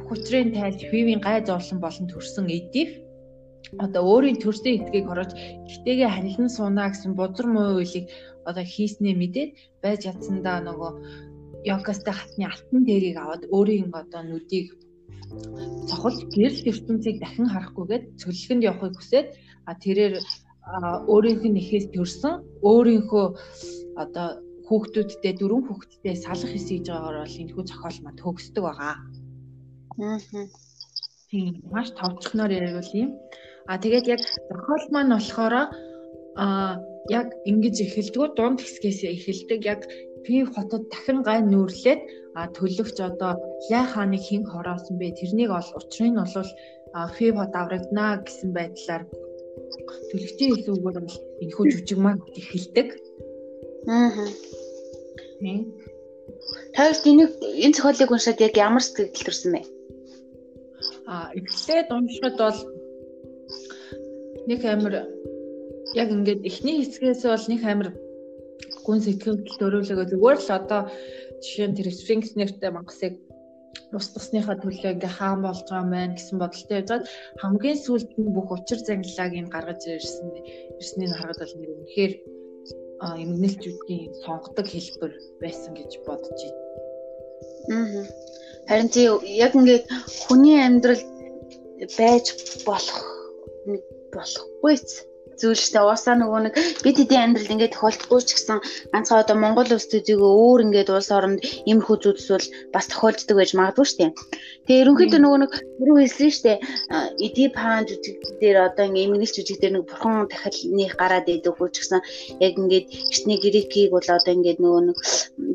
бүх 0.00 0.10
учрын 0.16 0.56
тайлж 0.56 0.80
Фивийн 0.90 1.20
гай 1.20 1.44
зовлон 1.44 1.78
болон 1.84 2.06
төрсэн 2.08 2.48
Эдиф 2.48 2.90
одоо 3.84 4.02
өөрийн 4.12 4.38
төрсөн 4.40 4.78
эдгийг 4.78 5.06
хороож 5.06 5.32
ихтэйгээ 5.70 6.10
ханилан 6.10 6.50
сууна 6.50 6.88
гэсэн 6.90 7.12
бузар 7.18 7.46
муу 7.50 7.82
үйлийг 7.82 8.06
одоо 8.48 8.64
хийснээ 8.64 9.14
мэдээд 9.18 9.50
байж 9.82 9.98
чадсандаа 10.06 10.58
нөгөө 10.64 10.92
Йокастай 11.70 12.14
хатны 12.14 12.44
алтан 12.46 12.80
дээрийг 12.86 13.16
аваад 13.18 13.42
өөрийн 13.50 13.90
одоо 13.90 14.22
нүдийг 14.22 14.68
цохолж 15.90 16.18
гэрэл 16.34 16.70
ертөнцийг 16.70 17.16
дахин 17.18 17.48
харахгүйгээд 17.50 18.04
цөллөгөнд 18.20 18.66
явахыг 18.70 18.94
хүсээд 18.96 19.28
а 19.66 19.72
тэрээр 19.82 20.14
өөрийнх 21.12 21.44
нь 21.46 21.60
ихээс 21.62 21.86
төрсөн 21.94 22.34
өөрийнхөө 22.70 23.26
одоо 24.02 24.28
хүүхдүүдтэй 24.66 25.32
дөрвөн 25.38 25.64
хүүхдтэй 25.66 26.14
салах 26.18 26.50
хийж 26.50 26.86
байгаагаар 26.90 27.22
бол 27.22 27.40
энэ 27.42 27.52
хүү 27.54 27.64
зохиол 27.70 27.98
маань 28.02 28.20
төгсдөг 28.22 28.62
байгаа. 28.66 28.94
Аа. 30.02 30.18
Тийм 31.30 31.62
маш 31.74 31.88
товчхоноор 31.98 32.50
ярил 32.58 32.82
юм. 33.02 33.10
А 33.70 33.78
тэгээд 33.82 34.06
яг 34.14 34.20
зохиол 34.26 34.86
маань 34.90 35.14
болохоор 35.14 35.54
а 36.36 36.46
яг 37.10 37.28
ингэж 37.50 37.76
эхэлдэг 37.86 38.34
дунд 38.36 38.58
хэсгээс 38.60 39.00
эхэлдэг 39.04 39.60
яг 39.64 39.80
Пив 40.26 40.50
хотод 40.54 40.90
дахин 40.90 41.22
гай 41.22 41.38
нүүрлээд 41.40 42.00
төлөвч 42.56 42.96
одоо 42.98 43.32
Ля 43.70 43.82
хааныг 43.86 44.22
хэн 44.26 44.44
хороосон 44.50 44.98
бэ 44.98 45.14
тэрнийг 45.18 45.50
ол 45.54 45.68
учрыг 45.78 46.10
нь 46.10 46.18
бол 46.18 46.50
Пив 47.16 47.34
хот 47.38 47.54
аврагдана 47.54 48.22
гэсэн 48.26 48.50
байдлаар 48.56 49.02
төлөгчийн 50.10 50.50
хэлсэн 50.52 50.74
үгээр 50.76 50.98
бол 50.98 51.18
энэхүү 51.42 51.64
жүжиг 51.72 51.98
маань 52.02 52.22
эхэлдэг. 52.40 52.88
Аа. 53.86 54.28
Таарч 56.74 57.02
энийг 57.06 57.32
энэ 57.64 57.74
зохиолыг 57.76 58.10
уншаад 58.12 58.38
яг 58.46 58.54
ямар 58.66 58.82
сэтгэл 58.84 59.26
төрсэн 59.26 59.50
бэ? 59.54 59.62
А 61.06 61.30
эхлээд 61.38 61.88
уншихад 61.94 62.36
бол 62.40 62.58
нэг 64.50 64.60
амир 64.64 64.94
яг 65.94 66.08
ингээд 66.10 66.42
эхний 66.48 66.82
хэсгээс 66.82 67.22
бол 67.22 67.46
нэг 67.52 67.62
амир 67.62 67.88
гүн 68.86 69.00
сэтгэл 69.02 69.44
төрүүлэгээ 69.60 70.10
зүгээр 70.10 70.38
л 70.42 70.50
одоо 70.58 70.80
жишээ 71.42 71.68
нь 71.68 71.76
тэр 71.76 71.88
Sphinx 71.92 72.34
нэртэй 72.34 72.70
мангасыг 72.72 73.14
устгасныхаа 73.94 74.56
төлөө 74.58 74.92
ингээ 74.96 75.12
хаан 75.18 75.40
болж 75.44 75.62
байгаа 75.68 75.90
байна 75.94 76.16
гэсэн 76.16 76.38
бодолтой 76.40 76.76
яваад 76.82 77.04
хамгийн 77.42 77.78
сүүлд 77.84 78.10
нь 78.18 78.34
бүх 78.34 78.48
учир 78.56 78.80
зангилааг 78.82 79.32
ин 79.36 79.48
гаргаж 79.52 79.82
ирсэн 79.86 80.28
ирснийг 80.80 81.12
хараад 81.14 81.38
бол 81.40 81.54
нэр 81.60 81.70
үнэхээр 81.76 82.12
эмгэнэлчүүдийн 83.22 84.12
сонгодог 84.24 84.66
хэлбэр 84.66 85.12
байсан 85.42 85.72
гэж 85.76 85.90
бодож 86.06 86.40
байна. 86.40 86.64
Аа. 87.76 88.04
Харин 88.68 88.90
тий 88.94 89.06
яг 89.46 89.52
ингээд 89.54 89.84
хүний 90.24 90.58
амьдрал 90.66 91.02
байж 91.98 92.26
болох 92.66 93.00
болохгүйц 94.14 94.88
зүйл 95.40 95.64
дээ. 95.72 95.84
Уусаа 95.84 96.14
нөгөө 96.16 96.40
нэг 96.48 96.54
бид 96.84 96.96
хэдийн 96.96 97.24
амьдрал 97.36 97.52
ингээд 97.54 97.74
тохиолдохгүй 97.76 98.20
ч 98.24 98.30
гэсэн 98.36 98.58
ганцхан 98.92 99.20
одоо 99.22 99.36
Монгол 99.36 99.70
улс 99.72 99.86
төдийгөө 99.92 100.32
өөр 100.42 100.60
ингээд 100.66 100.88
улс 100.92 101.10
оронд 101.12 101.40
иймэрхүү 101.68 101.96
зүйлс 102.02 102.28
бол 102.32 102.46
бас 102.74 102.86
тохиолддог 102.88 103.36
байж 103.36 103.50
магадгүй 103.56 103.86
дээ. 103.96 104.10
Тэгээ 104.66 104.82
ерөнхийдөө 104.82 105.20
нөгөө 105.22 105.40
нэг 105.42 105.52
түрүү 105.78 105.96
хэлсэн 106.02 106.30
шүү 106.34 106.44
дээ. 106.46 106.58
Эдип 107.26 107.54
хаан 107.54 107.84
жүжиг 107.86 108.18
дээр 108.42 108.56
одоо 108.66 108.84
ингээд 108.88 109.06
эмгэнэл 109.06 109.36
жүжиг 109.36 109.58
дээр 109.62 109.74
нэг 109.78 109.84
бурхан 109.86 110.26
дахиалны 110.26 110.84
гараад 110.98 111.26
идэг 111.30 111.54
хөө 111.54 111.70
ч 111.70 111.76
гэсэн 111.86 112.00
яг 112.42 112.52
ингээд 112.58 112.86
эртний 112.90 113.38
грекийг 113.38 113.94
бол 113.94 114.08
одоо 114.10 114.32
ингээд 114.34 114.58
нөгөө 114.58 114.82
нэг 114.90 114.98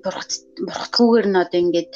бурхат 0.04 0.32
бурхатгүйгээр 0.64 1.28
нь 1.28 1.42
одоо 1.44 1.60
ингээд 1.60 1.90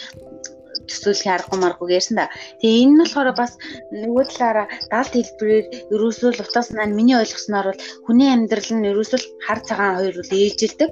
төсөөлөх 0.90 1.34
аргагүй 1.36 1.60
маргагүй 1.62 1.98
ярьсан 2.00 2.16
да. 2.20 2.32
Тэгээ 2.62 2.84
энэ 2.84 2.94
нь 2.94 3.02
болохоор 3.02 3.30
бас 3.36 3.52
нөгөө 3.92 4.24
талаараа 4.30 4.68
даалт 4.92 5.14
хэлбэрээр 5.16 5.66
ерөөсөө 5.94 6.30
л 6.34 6.44
утаас 6.46 6.70
нь 6.74 6.98
миний 6.98 7.18
ойлгосноор 7.22 7.68
бол 7.70 7.82
хүний 8.06 8.30
амьдрал 8.32 8.72
нь 8.74 8.90
ерөөсөө 8.92 9.20
хар 9.46 9.60
цагаан 9.68 9.98
хоёр 10.00 10.16
үл 10.22 10.32
ээжилдэг. 10.34 10.92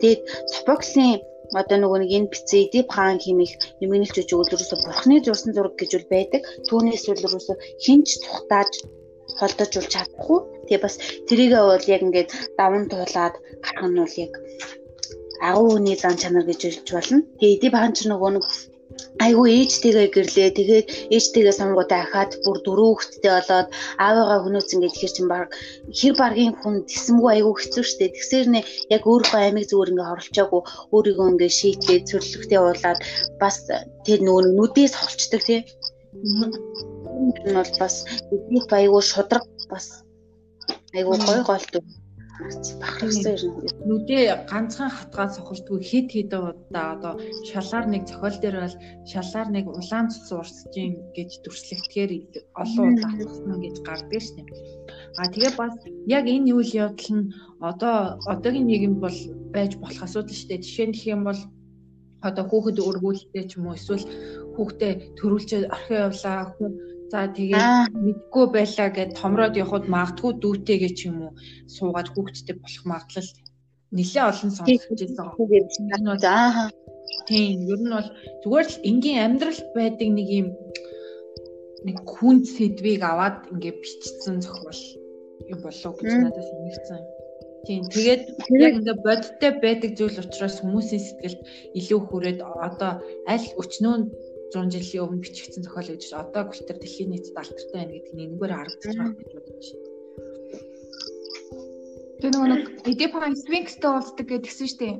Тэгээд 0.00 0.20
Софоклын 0.52 1.20
одоо 1.60 1.76
нөгөө 1.82 1.98
нэг 2.02 2.10
энэ 2.16 2.30
бицээ 2.32 2.60
Эдип 2.70 2.88
хаан 2.94 3.18
химих 3.18 3.52
нэмэгнэлч 3.82 4.16
үж 4.22 4.30
өгөл 4.30 4.54
ерөөсөө 4.54 4.78
бурхны 4.86 5.16
зурсан 5.24 5.50
зураг 5.54 5.74
гэж 5.76 5.90
үл 5.98 6.06
байдаг. 6.12 6.40
Түүнээс 6.68 7.04
үл 7.10 7.24
ерөөсөө 7.26 7.56
хинч 7.84 8.08
тухтааж 8.22 8.72
холдож 9.38 9.72
ул 9.78 9.88
чадахгүй. 9.90 10.38
Тэгээ 10.68 10.84
бас 10.84 10.94
тэрийгээ 11.28 11.62
бол 11.66 11.84
яг 11.94 12.02
ингээд 12.06 12.30
даван 12.58 12.84
туулаад 12.86 13.34
гарах 13.64 13.88
нь 13.90 13.98
бол 13.98 14.14
яг 14.24 14.32
агуу 15.40 15.68
хүний 15.74 15.96
зан 15.96 16.16
чанар 16.20 16.44
гэж 16.46 16.60
хэлж 16.62 16.88
болно. 16.94 17.18
Тэгээ 17.38 17.56
Эдип 17.56 17.74
хаан 17.74 17.92
ч 17.96 18.06
нөгөө 18.06 18.30
нэг 18.36 18.44
айгүй 19.24 19.48
ээжтэйгээ 19.60 20.08
гэрлээ. 20.14 20.50
Тэгээд 20.56 20.86
ээжтэйгээ 21.14 21.54
сонгуудаа 21.60 22.00
ахаад 22.04 22.30
бүр 22.44 22.58
дөрөв 22.64 22.88
хүүхэдтэй 22.88 23.32
болоод 23.36 23.68
аавыгаа 24.04 24.38
хүнөөцөн 24.42 24.80
гэж 24.80 24.94
хэр 24.96 25.12
чин 25.16 25.26
баг 25.28 25.48
хэр 25.98 26.14
баргийн 26.20 26.54
хүн 26.60 26.74
тисэмгүй 26.90 27.30
айгүй 27.36 27.54
хэцүү 27.60 27.84
шттэ. 27.84 28.14
Тэгсээр 28.16 28.46
нэ 28.54 28.60
яг 28.94 29.02
өөрийнхөө 29.04 29.40
амиг 29.44 29.66
зүгээр 29.68 29.92
ингээ 29.92 30.08
хорлцоогүй 30.08 30.62
өөрийгөө 30.94 31.26
ингээ 31.32 31.52
шийтгээд 31.58 32.08
цэрлэгтэй 32.08 32.60
уулаад 32.60 32.98
бас 33.42 33.56
тэр 34.06 34.20
нөгөө 34.24 34.42
нүдээс 34.56 34.94
холчдаг 34.96 35.42
тий. 35.44 35.60
Энэ 36.16 37.54
бол 37.56 37.72
бас 37.82 37.94
эдний 38.32 38.64
айгүй 38.80 39.02
шудраг 39.04 39.44
бас 39.72 39.86
айгүй 40.96 41.16
гой 41.28 41.40
голтой 41.44 41.80
бахархсан 41.84 41.99
юм. 43.46 43.54
Нүдээ 43.88 44.24
ганцхан 44.50 44.90
хатгаад 44.90 45.32
сохолтгүй 45.36 45.78
хэд 45.80 46.08
хэд 46.14 46.32
удаа 46.34 46.86
одоо 46.96 47.14
шалаар 47.48 47.86
нэг 47.92 48.02
цохол 48.10 48.36
дээр 48.40 48.56
бол 48.64 48.76
шалаар 49.12 49.48
нэг 49.52 49.64
улаан 49.68 50.06
цус 50.12 50.30
урсж 50.40 50.72
юм 50.76 50.94
гэж 51.16 51.30
дүрслэгдэхээр 51.44 52.12
олон 52.62 52.86
удаа 52.96 53.10
хатгсан 53.12 53.56
гэж 53.64 53.76
гардаг 53.86 54.22
шнэ. 54.26 54.42
А 55.20 55.28
тэгээ 55.32 55.52
бас 55.60 55.74
яг 56.06 56.24
энэ 56.26 56.52
үйл 56.56 56.72
явдал 56.84 57.12
нь 57.18 57.30
одоо 57.60 57.96
одоогийн 58.32 58.66
нийгэмд 58.68 58.98
бол 59.04 59.18
байж 59.54 59.72
болох 59.82 60.02
асуудал 60.02 60.42
дээ. 60.48 60.64
Жишээ 60.64 60.86
нь 60.88 60.94
гэх 60.96 61.12
юм 61.14 61.22
бол 61.28 61.40
одоо 62.28 62.44
хүүхэд 62.46 62.78
өргүүлэлтэй 62.88 63.44
ч 63.48 63.56
юм 63.56 63.68
уу 63.68 63.76
эсвэл 63.78 64.04
хүүхдээ 64.54 64.92
төрүүлчихэд 65.18 65.70
орхио 65.74 65.98
явлаа 66.08 66.36
За 67.10 67.26
тэгээд 67.26 67.90
мэдгүй 68.06 68.46
байлаа 68.54 68.88
гэд 68.94 69.10
томроод 69.18 69.54
явхад 69.62 69.86
магадгүй 69.94 70.32
дүүтэйгээ 70.42 70.92
ч 70.94 71.00
юм 71.10 71.16
уу 71.26 71.32
суугаад 71.74 72.08
хүүхдтэй 72.10 72.56
болох 72.62 72.84
магадлал 72.86 73.30
нэлээ 73.96 74.24
олон 74.30 74.50
сонсож 74.54 74.82
байсан. 74.86 75.26
Аа. 76.22 76.70
Тийм, 77.26 77.66
ер 77.66 77.80
нь 77.82 77.90
бол 77.90 78.08
зүгээр 78.42 78.66
л 78.70 78.82
энгийн 78.90 79.22
амьдралд 79.26 79.66
байдаг 79.74 80.08
нэг 80.14 80.28
юм 80.40 80.48
нэг 81.86 81.96
хүн 82.14 82.36
сэдвийг 82.54 83.02
аваад 83.02 83.50
ингээ 83.52 83.74
бичсэн 83.82 84.36
зохиол 84.44 84.82
юм 85.50 85.58
болов 85.64 85.94
гэж 85.98 86.12
надад 86.14 86.46
санагдсан. 86.46 87.02
Тийм. 87.66 87.82
Тэгээд 87.92 88.22
яг 88.64 88.72
ингээ 88.80 89.04
бодиттой 89.04 89.52
байдаг 89.64 89.90
зүйл 89.98 90.22
учраас 90.22 90.56
хүмүүсийн 90.62 91.02
сэтгэлд 91.04 91.40
илүү 91.78 92.00
хүрээд 92.08 92.38
одоо 92.66 92.92
аль 93.32 93.48
өчнөө 93.60 93.94
100 94.50 94.74
жилийн 94.74 95.04
өмнө 95.06 95.22
бичигдсэн 95.24 95.62
зохиол 95.64 95.90
гэж 95.94 96.02
одоо 96.14 96.42
бүлтэр 96.50 96.78
дэлхийн 96.78 97.10
нийтэд 97.14 97.38
алдартай 97.38 97.76
байна 97.78 97.94
гэдэг 97.94 98.14
нь 98.14 98.24
энэгээр 98.26 98.52
харагдаж 98.54 98.94
байгаа 98.98 99.14
гэж 99.18 99.30
бодож 99.34 99.68
байна. 99.70 99.98
Тэр 102.20 102.32
нэг 102.36 102.62
Эдипан 102.84 103.34
Sphinx-тэй 103.38 103.90
уулздаг 103.90 104.26
гэдгсэн 104.28 104.66
шүү 104.68 104.80
дээ. 104.82 104.94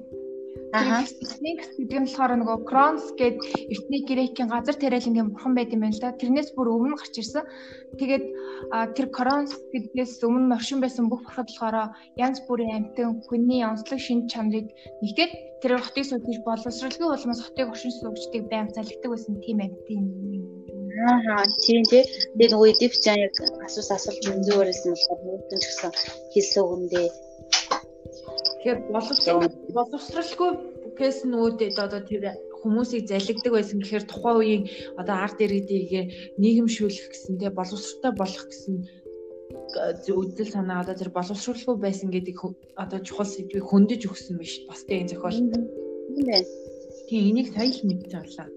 Sphinx 0.70 1.60
гэдэг 1.78 1.98
нь 1.98 2.06
болохоор 2.06 2.32
нөгөө 2.38 2.58
Кронс 2.70 3.04
гээд 3.18 3.36
эртний 3.74 4.02
грекийн 4.06 4.48
газар 4.54 4.76
тариалангийн 4.78 5.34
бурхан 5.34 5.54
байт 5.58 5.74
юм 5.74 5.82
байна 5.82 5.96
л 5.98 6.02
да. 6.02 6.14
Тэрнээс 6.14 6.54
бүр 6.54 6.70
өмнө 6.70 6.94
гарч 6.94 7.14
ирсэн. 7.18 7.42
Тэгээд 7.98 8.24
тэр 8.94 9.06
Кронс 9.10 9.50
гэдгээс 9.74 10.22
өмнө 10.22 10.54
оршин 10.54 10.78
байсан 10.78 11.10
бүх 11.10 11.26
бурхад 11.26 11.50
болохоор 11.50 11.90
янз 12.14 12.38
бүрийн 12.46 12.94
амьтан 12.94 13.18
хүний 13.26 13.66
онцлог 13.66 13.98
шин 13.98 14.30
чанарыг 14.30 14.70
нэгтгэж 15.02 15.30
тэр 15.58 15.72
хотыг 15.82 16.06
суулгаж 16.06 16.38
боловсролгүй 16.46 17.08
улмаас 17.10 17.40
хотыг 17.42 17.66
оршин 17.74 17.90
суугчдыг 17.90 18.46
байнга 18.46 18.78
залгдаг 18.78 19.10
байсан 19.10 19.34
тийм 19.42 19.58
амьтын 19.66 20.04
Аа 21.08 21.44
тийм 21.64 21.82
тий. 21.90 22.04
Тэгээд 22.36 22.52
нөгөө 22.54 22.70
Эдипчан 22.76 23.18
яг 23.26 23.34
асуус 23.66 23.90
асуулт 23.90 24.22
зөөрөөсөн 24.46 24.92
болохоор 24.92 25.20
бүгд 25.24 25.50
ч 25.58 25.64
гэсэн 25.66 25.90
хэлсэн 26.32 26.62
үгэндээ 26.62 27.08
Тэгэхээр 28.60 28.78
боловсралгүй 29.72 30.50
гэс 31.00 31.24
нүүдэд 31.24 31.76
одоо 31.80 32.00
тэр 32.04 32.36
хүмүүсийг 32.60 33.08
залгидаг 33.08 33.52
байсан 33.56 33.80
гэхээр 33.80 34.04
тухайн 34.04 34.36
үеийн 34.36 34.62
одоо 35.00 35.16
арт 35.16 35.40
иргэдийг 35.40 36.12
нийгэмшүүлэх 36.36 37.08
гэсэн 37.08 37.40
тэгээ 37.40 37.56
боловсралтай 37.56 38.12
болох 38.20 38.44
гэсэн 38.52 38.74
үдэл 40.12 40.52
санаа 40.52 40.84
одоо 40.84 40.94
тэр 41.00 41.10
боловсруулахгүй 41.16 41.76
байсан 41.80 42.12
гэдэг 42.12 42.36
одоо 42.76 43.00
чухал 43.00 43.28
сэдвийг 43.32 43.64
хөндөж 43.64 44.02
өгсөн 44.12 44.36
биш 44.36 44.60
бас 44.68 44.84
тийм 44.84 45.08
зохиол. 45.08 45.40
Тийм 45.40 46.26
байна. 46.28 46.48
Тийм 47.08 47.22
энийг 47.32 47.48
сая 47.54 47.70
л 47.72 47.80
мэдчихсэн 47.88 48.20
боллаа. 48.20 48.48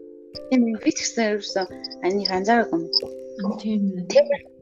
Тийм 0.50 0.62
би 0.84 0.92
ч 0.92 0.98
гэсэн 1.00 1.24
ерөөсөө 1.32 1.66
анийг 2.06 2.30
анзаараагүй. 2.38 2.82
Тийм. 3.62 3.82
Тийм 4.12 4.53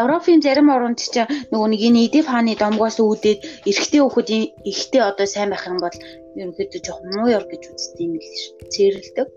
Европын 0.00 0.40
зарим 0.44 0.68
орнд 0.74 1.00
ч 1.00 1.24
нөгөө 1.52 1.68
нэг 1.72 1.80
энэ 1.88 2.00
эдив 2.06 2.26
хааны 2.28 2.52
домгоос 2.60 2.96
үүдээд 3.00 3.40
эрэгтэй 3.70 4.00
хүүхэд 4.04 4.28
ихтэй 4.70 5.02
одоо 5.10 5.26
сайн 5.30 5.48
байх 5.50 5.64
юм 5.70 5.78
бол 5.80 5.96
ерөнхийдөө 6.36 6.80
жоох 6.84 7.00
муу 7.08 7.28
ёр 7.36 7.44
гэж 7.48 7.62
үздэг 7.72 8.00
юм 8.04 8.12
л 8.20 8.28
шүү. 8.42 8.54
Цэрлдэг. 8.72 9.28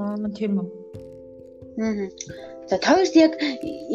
Аа 0.00 0.28
тийм 0.38 0.52
үү. 0.60 0.68
Аа. 1.84 2.08
За 2.68 2.76
хоёрт 2.80 3.14
яг 3.26 3.32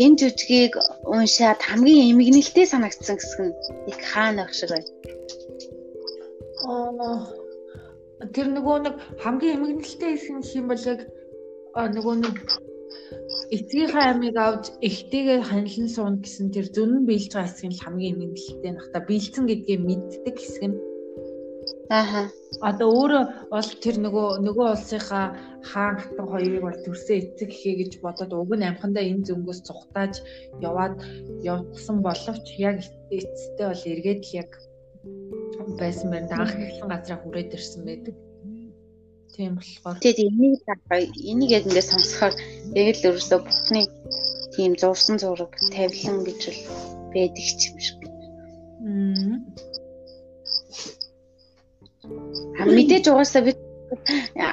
энэ 0.04 0.18
жүжигийг 0.20 0.74
уншаад 1.10 1.60
хамгийн 1.66 2.14
эмгэнэлтэй 2.14 2.66
санагдсан 2.70 3.18
хэсэг 3.18 3.42
нь 3.46 3.56
их 3.90 3.98
хаана 4.10 4.46
байх 4.46 4.54
шиг 4.54 4.70
байна. 4.70 4.90
Аа 6.70 7.18
тэр 8.34 8.48
нөгөө 8.54 8.78
нэг 8.86 8.96
хамгийн 9.24 9.56
эмгэнэлтэй 9.58 10.14
хэсэг 10.22 10.62
юм 10.62 10.68
бол 10.70 10.84
яг 10.94 11.00
нөгөө 11.96 12.16
нэг 12.22 12.36
эцгийнхээ 13.56 14.06
амийг 14.12 14.36
авч 14.36 14.66
эхтэйгээ 14.88 15.40
ханилан 15.50 15.90
суун 15.96 16.16
гэсэн 16.24 16.48
тэр 16.56 16.68
зүнэн 16.76 17.04
биелж 17.08 17.32
байгаа 17.32 17.48
хэсэг 17.48 17.68
нь 17.70 17.82
хамгийн 17.84 18.18
нэмэлттэй 18.20 18.72
нах 18.76 18.88
та 18.92 19.00
биелсэн 19.08 19.44
гэдгээ 19.48 19.80
мэддэг 19.88 20.36
хэсэг 20.40 20.64
нь 20.68 20.78
ааха 21.88 22.24
одоо 22.70 22.90
өөрөө 23.00 23.24
бол 23.54 23.70
тэр 23.84 23.96
нөгөө 24.04 24.28
нөгөө 24.44 24.68
улсынхаа 24.76 25.26
хаан 25.70 25.96
хатан 26.00 26.28
хоёрыг 26.32 26.64
бол 26.68 26.80
төрсөн 26.84 27.16
эцэг 27.22 27.50
гэхээ 27.52 27.76
гэж 27.80 27.92
бодоод 28.04 28.32
уг 28.36 28.52
нь 28.56 28.68
амхандаа 28.68 29.04
энэ 29.08 29.28
зөнгөөс 29.28 29.60
цухтааж 29.68 30.14
яваад 30.70 30.96
явсан 31.54 31.98
боловч 32.04 32.46
яг 32.60 32.78
эцэстээ 33.18 33.68
бол 33.72 33.84
эргээд 33.92 34.22
л 34.28 34.38
яг 34.44 34.52
байсан 35.80 36.08
байна. 36.12 36.44
Анх 36.44 36.56
эхлэн 36.56 36.90
газраа 36.92 37.20
хүрээд 37.22 37.56
ирсэн 37.56 37.84
байдаг. 37.88 38.16
Тийм 39.38 39.54
болохоор. 39.54 40.02
Тэгээд 40.02 40.20
энийг 40.26 40.66
энийг 41.30 41.52
яг 41.54 41.64
ингээд 41.70 41.92
сонсохоор 41.94 42.34
яг 42.74 42.98
л 42.98 43.06
өөрөөсөө 43.06 43.40
бүхний 43.46 43.86
тийм 44.58 44.74
зурсан 44.82 45.22
зураг 45.22 45.54
тавилан 45.70 46.26
гэж 46.26 46.42
л 46.50 46.62
байдаг 47.14 47.46
ч 47.46 47.62
юм 47.70 47.78
шиг. 47.86 48.02
Аа. 48.82 49.38
Мэдээж 52.66 53.06
угаасаа 53.14 53.46
би 53.46 53.54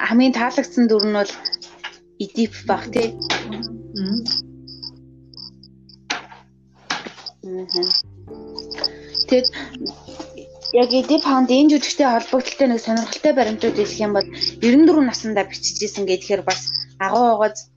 хамгийн 0.05 0.37
таалагдсан 0.37 0.85
дүр 0.85 1.03
нь 1.09 1.17
бол 1.17 1.33
Эдип 2.23 2.53
баг 2.69 2.83
тий. 2.93 3.09
Тэгээд 9.27 9.47
яг 10.75 10.89
эдип 10.91 11.23
хаунд 11.23 11.49
энэ 11.51 11.71
жүжигтэй 11.71 12.07
холбогдлолтой 12.09 12.67
нэг 12.67 12.79
сонирхолтой 12.83 13.33
баримтууд 13.35 13.75
хэлэх 13.79 14.03
юм 14.05 14.11
бол 14.15 14.27
94 14.59 15.09
наснда 15.09 15.43
биччихсэн 15.47 16.03
гэхээр 16.07 16.41
бас 16.43 16.61
агуу 16.99 17.25
угааз 17.35 17.71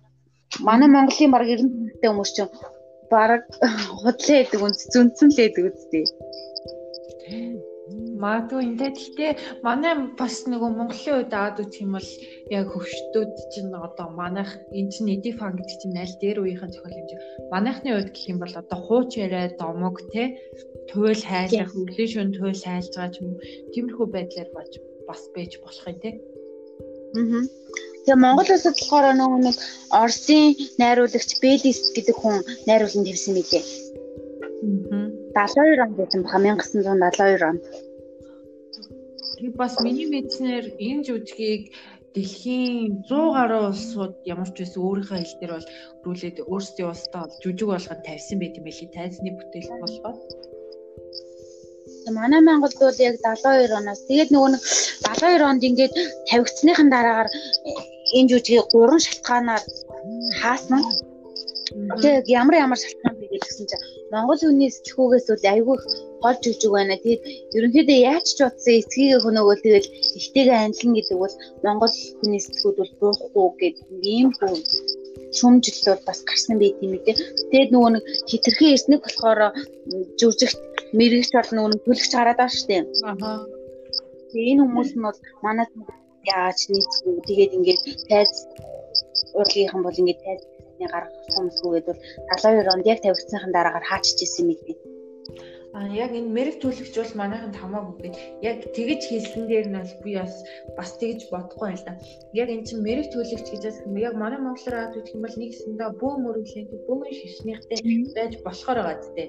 манай 0.66 0.88
Монголын 0.90 1.30
баг 1.30 1.44
90-тэй 1.46 2.08
хүмүүс 2.10 2.32
чинь 2.34 2.50
баг 3.10 3.46
худлаа 4.02 4.38
гэдэг 4.42 4.60
үнд 4.66 4.78
зүнцэн 4.92 5.28
л 5.30 5.38
гэдэг 5.38 5.64
үстэй. 5.68 6.04
Магадгүй 8.22 8.60
энэ 8.66 8.90
гэхдээ 8.98 9.32
манай 9.66 9.94
бас 10.18 10.42
нөгөө 10.50 10.70
Монголын 10.74 11.16
үед 11.22 11.32
аваад 11.32 11.62
үзэх 11.62 11.82
юм 11.86 11.92
бол 11.94 12.10
яг 12.50 12.66
хөвштүүд 12.74 13.32
чинь 13.52 13.70
одоо 13.86 14.08
манайх 14.20 14.50
энэ 14.74 14.90
чинь 14.90 15.14
эдифан 15.14 15.54
гэдэг 15.54 15.76
чинь 15.78 16.02
аль 16.02 16.18
дээр 16.18 16.38
үеийнхэн 16.42 16.72
зохиол 16.74 16.96
хэмжээ. 16.98 17.20
Манайхны 17.54 17.90
үед 17.94 18.10
гэх 18.10 18.26
юм 18.32 18.38
бол 18.42 18.54
одоо 18.62 18.78
хууч 18.82 19.10
яриа 19.22 19.54
домог 19.54 19.96
те 20.10 20.34
туйл 20.90 21.22
хайлах, 21.30 21.70
өглөө 21.78 22.06
шөнө 22.10 22.34
туйл 22.34 22.62
хайлж 22.66 22.92
байгаа 22.98 23.14
ч 23.14 23.16
юм 23.22 23.30
тиймэрхүү 23.72 24.06
байдлаар 24.10 24.50
бож 24.56 24.72
бас 25.08 25.22
байж 25.34 25.52
болох 25.62 25.86
юм 25.86 25.98
те. 26.02 26.10
Аа. 27.14 27.42
Тэгээ 28.02 28.22
Монгол 28.24 28.50
улсад 28.50 28.74
болохоор 28.76 29.14
нөгөө 29.14 29.40
нэг 29.46 29.56
Оросын 30.00 30.58
найруулагч 30.80 31.30
Белис 31.42 31.80
гэдэг 31.94 32.16
хүн 32.18 32.42
найруулсан 32.66 33.06
тавьсан 33.06 33.34
мөлий. 33.38 33.64
Аа. 34.90 35.06
72 35.38 35.82
онд 35.84 35.94
байсан 35.96 36.20
баха 36.24 36.38
1972 36.38 37.46
онд. 37.50 37.62
Тэг 39.38 39.54
бас 39.54 39.74
миний 39.84 40.08
мэдснээр 40.10 40.66
энэ 40.88 41.04
жүжигийг 41.06 41.62
дэлхийн 42.14 43.06
100 43.06 43.36
гаруй 43.36 43.62
улсууд 43.70 44.14
ямар 44.26 44.50
ч 44.50 44.56
байсан 44.66 44.82
өөрийнхөө 44.82 45.18
хэл 45.22 45.38
дээр 45.38 45.52
бол 45.54 45.68
рүүлээд 46.04 46.36
өөрсдийн 46.52 46.86
бол 46.90 47.30
жүжиг 47.42 47.68
болгоод 47.70 48.00
тавьсан 48.06 48.38
байт 48.42 48.58
юм 48.58 48.64
билий 48.66 48.90
тайзны 48.96 49.30
бүтээл 49.38 49.70
болгоод 49.82 50.18
манай 52.18 52.40
Монголд 52.40 52.76
бол 52.80 52.98
яг 53.08 53.14
72 53.22 53.78
оноос 53.78 54.00
тэгээд 54.08 54.30
нөгөө 54.32 54.50
нэг 54.54 54.62
72 55.06 55.50
онд 55.50 55.62
ингээд 55.68 55.94
тавигдсныхан 56.28 56.88
дараагаар 56.90 57.28
энэ 58.16 58.28
жүжигийг 58.30 58.66
гурван 58.72 59.02
шалтгаанаар 59.06 59.62
хаасан. 60.40 60.82
Тэгээд 62.02 62.26
ямар 62.40 62.54
ямар 62.64 62.78
шалтгаан 62.80 63.16
бэ 63.20 63.26
гэсэн 63.44 63.66
чинь 63.70 63.84
Монгол 64.12 64.40
хүний 64.40 64.70
сэтгүүгээс 64.72 65.26
бол 65.28 65.44
айгүй 65.52 65.76
гол 66.22 66.36
жүжиг 66.44 66.70
байна. 66.74 66.94
Тэгээд 67.02 67.22
ерөнхийдөө 67.56 67.98
яаж 68.10 68.26
ч 68.36 68.38
утсан 68.46 68.74
эцгийг 68.80 69.20
хөнөөгөө 69.24 69.56
тэгэл 69.62 69.88
ихтэйгээ 70.18 70.58
анилна 70.64 70.96
гэдэг 70.96 71.18
бол 71.22 71.34
Монгол 71.64 71.94
хүний 72.18 72.42
сэтгүүд 72.44 72.76
бол 72.78 72.92
буухгүй 73.00 73.48
гэдэг 73.60 73.86
ийм 74.14 74.28
хүн 74.36 74.54
шүмжил 75.38 75.78
бол 75.86 76.02
бас 76.08 76.20
гарсан 76.28 76.56
байт 76.60 76.78
юм 76.84 76.92
ээ. 76.96 77.16
Тэгээд 77.50 77.70
нөгөө 77.72 77.90
нэг 77.94 78.04
хитрхэн 78.30 78.72
эрснэг 78.74 79.00
болохоор 79.04 79.40
жүжигт 80.20 80.58
мэрэгч 80.98 81.30
бол 81.36 81.50
нөгөө 81.56 81.70
нэг 81.72 81.80
төлөгч 81.84 82.12
гараад 82.14 82.38
байгаа 82.38 82.56
шүү 82.56 82.68
дээ. 82.70 82.82
Аа. 83.08 83.40
Тэгээд 84.30 84.50
энэ 84.52 84.62
хүмүүс 84.64 84.90
нь 84.96 85.04
бол 85.06 85.18
манад 85.44 85.70
яаж 86.28 86.58
нийцгүй 86.72 87.14
тэгээд 87.28 87.56
ингээд 87.56 87.82
тайз 88.10 88.32
урлагийнхан 89.38 89.82
бол 89.84 90.00
ингээд 90.00 90.20
тайз 90.26 90.42
гаргах 90.86 91.14
хүмүүсгүйгээд 91.34 91.86
бол 91.88 92.00
72 92.32 92.72
онд 92.74 92.86
яг 92.92 92.98
тавигдсныхан 93.02 93.52
дараагаар 93.52 93.88
хаачиж 93.90 94.18
исэн 94.22 94.52
юм 94.52 94.60
би. 94.64 94.72
Яг 95.76 96.16
энэ 96.16 96.32
мэрэг 96.32 96.56
төлөгч 96.64 96.94
бол 96.96 97.14
манайханд 97.20 97.56
хамаагүй 97.60 97.96
гээд 98.00 98.16
яг 98.40 98.56
тэгэж 98.72 99.02
хэлсэн 99.04 99.44
дээр 99.46 99.66
нь 99.68 99.76
бол 99.76 99.94
би 100.00 100.12
бас 100.16 100.34
бас 100.78 100.90
тэгэж 100.96 101.28
бодохгүй 101.28 101.66
байл 101.68 101.84
да. 101.84 101.94
Яг 102.32 102.48
эн 102.48 102.64
чинь 102.64 102.80
мэрэг 102.80 103.12
төлөгч 103.12 103.46
гэж 103.52 103.62
яг 104.00 104.14
манай 104.16 104.40
монголоор 104.40 104.76
аваад 104.88 104.96
үзэх 104.96 105.14
юм 105.14 105.22
бол 105.28 105.36
нэг 105.36 105.52
сэндээ 105.52 105.90
бөө 106.00 106.12
мөрөглөө 106.24 106.82
бөөмөн 106.88 107.12
шишнийхтэй 107.20 107.78
байж 108.16 108.32
болохоор 108.40 108.78
байгаа 108.80 109.04
зү. 109.04 109.28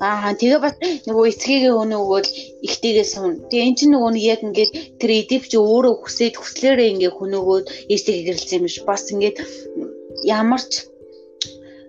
Аа 0.00 0.32
тэгээ 0.40 0.60
бас 0.60 0.74
нөгөө 1.08 1.24
эцгийгээ 1.32 1.72
өнөөгөл 1.72 2.30
ихтэйгээ 2.68 3.06
сун. 3.08 3.32
Тэгээ 3.48 3.68
эн 3.68 3.76
чинь 3.76 3.92
нөгөө 3.96 4.10
нэг 4.12 4.24
яг 4.32 4.40
ингээд 4.44 4.72
тэр 5.00 5.10
эдип 5.20 5.44
чи 5.48 5.56
өөрөө 5.56 5.94
хүсээд 6.04 6.34
хүслээрээ 6.36 6.92
ингээд 6.92 7.16
хөнөөгөөд 7.16 7.66
ээжтэй 7.92 8.16
гэрэлсэн 8.28 8.56
юм 8.60 8.64
биш. 8.68 8.76
Бас 8.84 9.08
ингээд 9.08 9.36
ямар 10.28 10.60
ч 10.60 10.84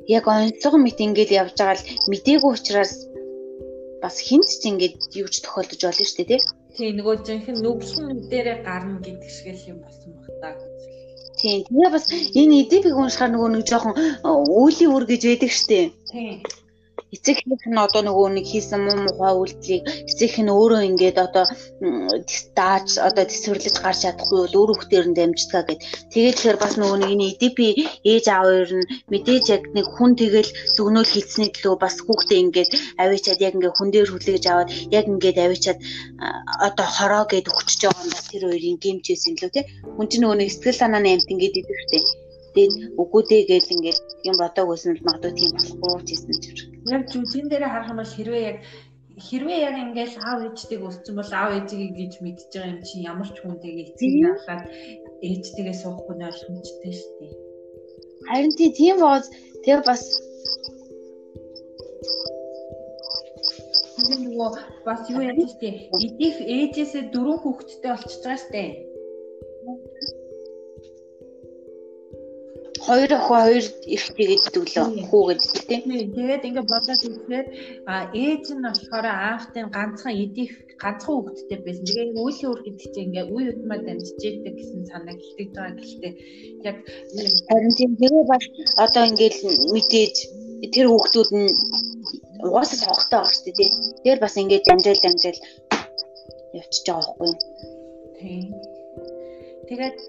яг 0.08 0.24
онцлог 0.28 0.74
мэт 0.80 1.00
ингээд 1.06 1.32
явж 1.42 1.54
байгаа 1.60 1.78
л 1.78 1.88
мдээгүй 2.12 2.52
учраас 2.56 2.92
бас 4.04 4.16
хинт 4.28 4.48
ч 4.48 4.64
ингээд 4.72 4.98
юу 5.22 5.28
ч 5.28 5.36
тохиолдож 5.44 5.82
болно 5.84 6.06
шүү 6.08 6.18
дээ 6.18 6.30
тий. 6.32 6.42
Тий 6.78 6.90
нөгөө 6.98 7.16
жинхэнэ 7.28 7.60
нүгсэн 7.64 8.06
дээрээ 8.32 8.58
гарна 8.68 8.98
гэдэг 9.04 9.30
шиг 9.32 9.48
л 9.56 9.70
юм 9.72 9.78
болсон 9.84 10.12
баг 10.16 10.28
та. 10.42 10.50
Тийм. 11.40 11.66
Тэгээ 11.70 11.90
бас 11.96 12.06
энэ 12.40 12.56
эдипийг 12.64 12.96
уншихаар 12.98 13.32
нөгөө 13.34 13.50
нэг 13.52 13.64
жоохон 13.70 13.94
үүлийн 14.24 14.94
үр 14.96 15.06
гэж 15.10 15.22
байдаг 15.28 15.52
штеп. 15.52 15.92
Тийм 16.12 16.42
эцэгийнх 17.16 17.64
нь 17.72 17.80
одоо 17.86 18.02
нөгөө 18.04 18.28
нэг 18.36 18.46
хийсэн 18.52 18.82
муу 18.84 18.98
мухай 19.08 19.34
үйлдэлийг 19.40 19.84
эцэгийнх 20.12 20.44
нь 20.44 20.54
өөрөө 20.56 20.82
ингээд 20.90 21.18
одоо 21.26 21.46
дааж 22.60 22.88
одоо 23.08 23.24
төсвөрлөж 23.28 23.76
гарч 23.80 24.00
чадахгүй 24.04 24.40
бол 24.44 24.58
өөр 24.60 24.70
хүүхдээр 24.76 25.06
нь 25.08 25.18
дамжтгаа 25.18 25.64
гэд. 25.68 25.82
Тэгээд 26.12 26.36
тэгэхээр 26.36 26.58
бас 26.64 26.74
нөгөө 26.76 26.98
нэг 27.00 27.12
энэ 27.16 27.28
EDP 27.32 27.60
ээж 28.12 28.26
аав 28.28 28.46
хоёр 28.48 28.72
нь 28.80 28.90
мэдээж 29.12 29.46
яг 29.56 29.64
нэг 29.78 29.88
хүн 29.96 30.12
тэгэл 30.20 30.52
зүгнөөл 30.76 31.14
хийцний 31.14 31.50
төлөө 31.56 31.76
бас 31.80 31.96
хүүхдээ 32.04 32.40
ингээд 32.44 32.72
авчиад 33.02 33.40
яг 33.48 33.54
ингээд 33.56 33.78
хүн 33.78 33.90
дээр 33.92 34.10
хүлээж 34.12 34.46
аваад 34.52 34.70
яг 34.98 35.06
ингээд 35.08 35.38
авчиад 35.46 35.80
одоо 36.68 36.88
хороо 36.96 37.24
гэд 37.32 37.48
өгчөж 37.52 37.80
байгаа 37.88 38.04
юм 38.04 38.12
бас 38.12 38.28
тэр 38.28 38.44
хоёрын 38.52 38.78
гимчээс 38.84 39.24
юм 39.30 39.36
лөө 39.40 39.52
тий. 39.56 39.66
Хүн 39.96 40.08
чинь 40.12 40.22
нөгөө 40.24 40.38
нэг 40.40 40.50
сэтгэл 40.52 40.82
санааны 40.82 41.10
амт 41.16 41.32
ингээд 41.32 41.60
идэв 41.60 41.80
штэ. 41.88 42.27
Тэгээд 42.58 42.98
үгүй 42.98 43.22
дээ 43.30 43.44
гэл 43.54 43.74
ингээд 43.76 44.00
юм 44.26 44.36
бодоогүйсэн 44.42 44.98
л 44.98 45.06
магадгүй 45.06 45.34
тийм 45.38 45.52
болохгүй 45.54 46.02
ч 46.02 46.10
гэсэн 46.10 46.34
ч. 46.42 46.46
Яг 46.90 47.04
жүжигэн 47.14 47.50
дээр 47.54 47.70
харах 47.70 47.94
юм 47.94 48.02
бол 48.02 48.16
хэрвээ 48.18 48.44
яг 48.50 48.58
хэрвээ 49.30 49.60
яг 49.70 49.76
ингээд 49.78 50.14
аав 50.26 50.40
ээжтэйг 50.42 50.82
өссөн 50.90 51.16
бол 51.22 51.32
аав 51.38 51.52
ээжийг 51.54 51.94
гэж 51.94 52.14
мэдж 52.18 52.42
байгаа 52.50 52.74
юм 52.74 52.82
чинь 52.82 53.06
ямар 53.06 53.30
ч 53.30 53.38
хүнтэйг 53.46 53.76
эцгийг 53.94 54.42
хаалаад 54.42 54.64
ээжтэйгээ 55.22 55.76
суухгүй 55.78 56.16
нь 56.18 56.26
ойлгомжтой 56.26 56.94
шүү 56.98 57.14
дээ. 57.22 57.34
Харин 58.26 58.54
тийм 58.58 58.96
бооз 59.06 59.26
тэр 59.62 59.80
бас 59.86 60.02
нөгөө 64.02 64.50
бас 64.82 65.02
юу 65.14 65.22
яаж 65.22 65.46
штэ 65.54 65.94
эдих 65.94 66.36
ээжээсээ 66.42 67.14
дөрөв 67.14 67.38
хүүхэдтэй 67.46 67.92
болчихж 67.94 68.22
байгаа 68.26 68.42
штэ 68.42 68.64
хоёр 72.88 73.12
охин 73.14 73.28
хоёр 73.28 73.66
эрэгтэй 73.94 74.26
гэдэг 74.32 74.64
лөө 74.74 74.88
хүү 75.10 75.24
гэдэг 75.28 75.52
тийм. 75.68 75.84
Тэгээд 76.16 76.48
ингээд 76.48 76.72
бодоод 76.72 77.02
үзэхээр 77.08 77.48
а 77.92 77.94
ээж 78.16 78.46
нь 78.56 78.64
болохоор 78.64 79.08
аавтын 79.12 79.68
ганцхан 79.76 80.16
эдих 80.24 80.52
ганцхан 80.82 81.14
хүүхэдтэй 81.16 81.60
байсан. 81.66 81.86
Тэгээд 81.88 82.20
үүлийн 82.22 82.50
үр 82.52 82.62
гэдэг 82.64 82.88
чинь 82.94 83.06
ингээд 83.08 83.30
үе 83.36 83.46
удмаа 83.52 83.80
дамжижээдэг 83.84 84.54
гэсэн 84.56 84.82
санаа 84.92 85.16
гэлтэж 85.20 85.50
байгаа 85.52 85.76
гэлтэй. 85.80 86.14
Яг 86.68 86.78
харин 87.50 87.74
тийм 87.76 87.92
тэгээ 88.00 88.24
бас 88.32 88.44
одоо 88.86 89.04
ингээд 89.10 89.36
мэдээж 89.74 90.16
тэр 90.74 90.88
хүүхдүүд 90.90 91.30
нь 91.36 91.52
угаасаа 92.48 92.80
цогтой 92.84 93.20
байгаа 93.20 93.36
шүү 93.36 93.54
дээ. 93.58 93.72
Тэр 94.04 94.18
бас 94.24 94.36
ингээд 94.40 94.68
дамжаал 94.68 95.02
дамжаал 95.04 95.40
явчихж 96.60 96.86
байгаа 96.88 97.04
байхгүй 97.04 97.28
юу? 97.32 97.38
Тийм. 98.18 98.77
Тэгээд 99.68 100.00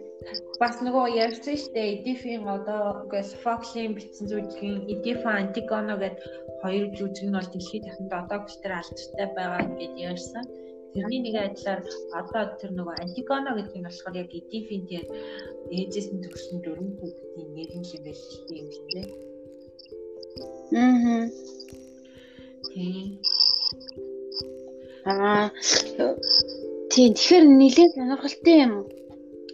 бас 0.62 0.78
нөгөө 0.86 1.18
ярьсан 1.18 1.56
шүү 1.58 1.72
дээ 1.74 1.88
Edifin 1.98 2.46
одоо 2.46 3.10
Sophocles-ийн 3.10 3.96
бичсэн 3.98 4.30
зүйлийн 4.30 4.86
Edifa 4.86 5.34
Antigone 5.34 5.98
гэдэг 5.98 6.14
хоёр 6.62 6.86
жүжиг 6.94 7.26
нь 7.26 7.34
бол 7.34 7.50
дэлхийд 7.50 7.84
дахинд 7.86 8.12
одоо 8.22 8.38
бүтээр 8.46 8.78
алдартай 8.78 9.26
байгаа 9.34 9.62
гэдээ 9.66 10.06
ярьсан. 10.10 10.44
Тэрний 10.94 11.20
нэг 11.26 11.34
адилаар 11.42 11.80
одоо 12.20 12.42
тэр 12.58 12.70
нөгөө 12.78 13.02
Antigone 13.02 13.50
гэдэг 13.58 13.76
нь 13.78 13.86
болохоор 13.86 14.14
яг 14.22 14.30
Edifin 14.30 14.82
тийм 14.86 15.06
ээжээс 15.74 16.08
нь 16.14 16.22
төгсөн 16.22 16.58
дөрвөн 16.62 16.92
хүүхдийн 16.98 17.48
нэр 17.54 17.70
нь 17.78 17.88
юм 17.96 18.02
байл 18.06 18.24
юм 18.62 18.68
лээ. 18.94 19.08
Аа. 20.78 21.26
Тийм. 22.70 23.06
Аа. 25.02 25.50
Тийм 26.92 27.10
тэгэхээр 27.14 27.44
нэлээд 27.58 27.92
сонирхолтой 27.98 28.58
юм 28.66 28.74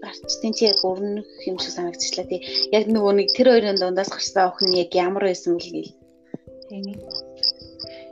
гарч 0.05 0.31
тийм 0.41 0.53
чи 0.57 0.65
яг 0.71 0.81
өрнөх 0.91 1.29
юм 1.51 1.57
шиг 1.63 1.73
санагдчихлаа 1.75 2.27
тий. 2.31 2.41
Яг 2.77 2.85
нөгөө 2.95 3.13
нэг 3.19 3.29
тэр 3.37 3.49
хоёрын 3.53 3.81
дундаас 3.81 4.11
гарсан 4.13 4.49
охин 4.49 4.71
яг 4.83 4.91
ямар 5.07 5.25
байсан 5.29 5.57
бэ 5.57 5.65
гээл. 5.65 5.93
Тийм. 6.69 6.85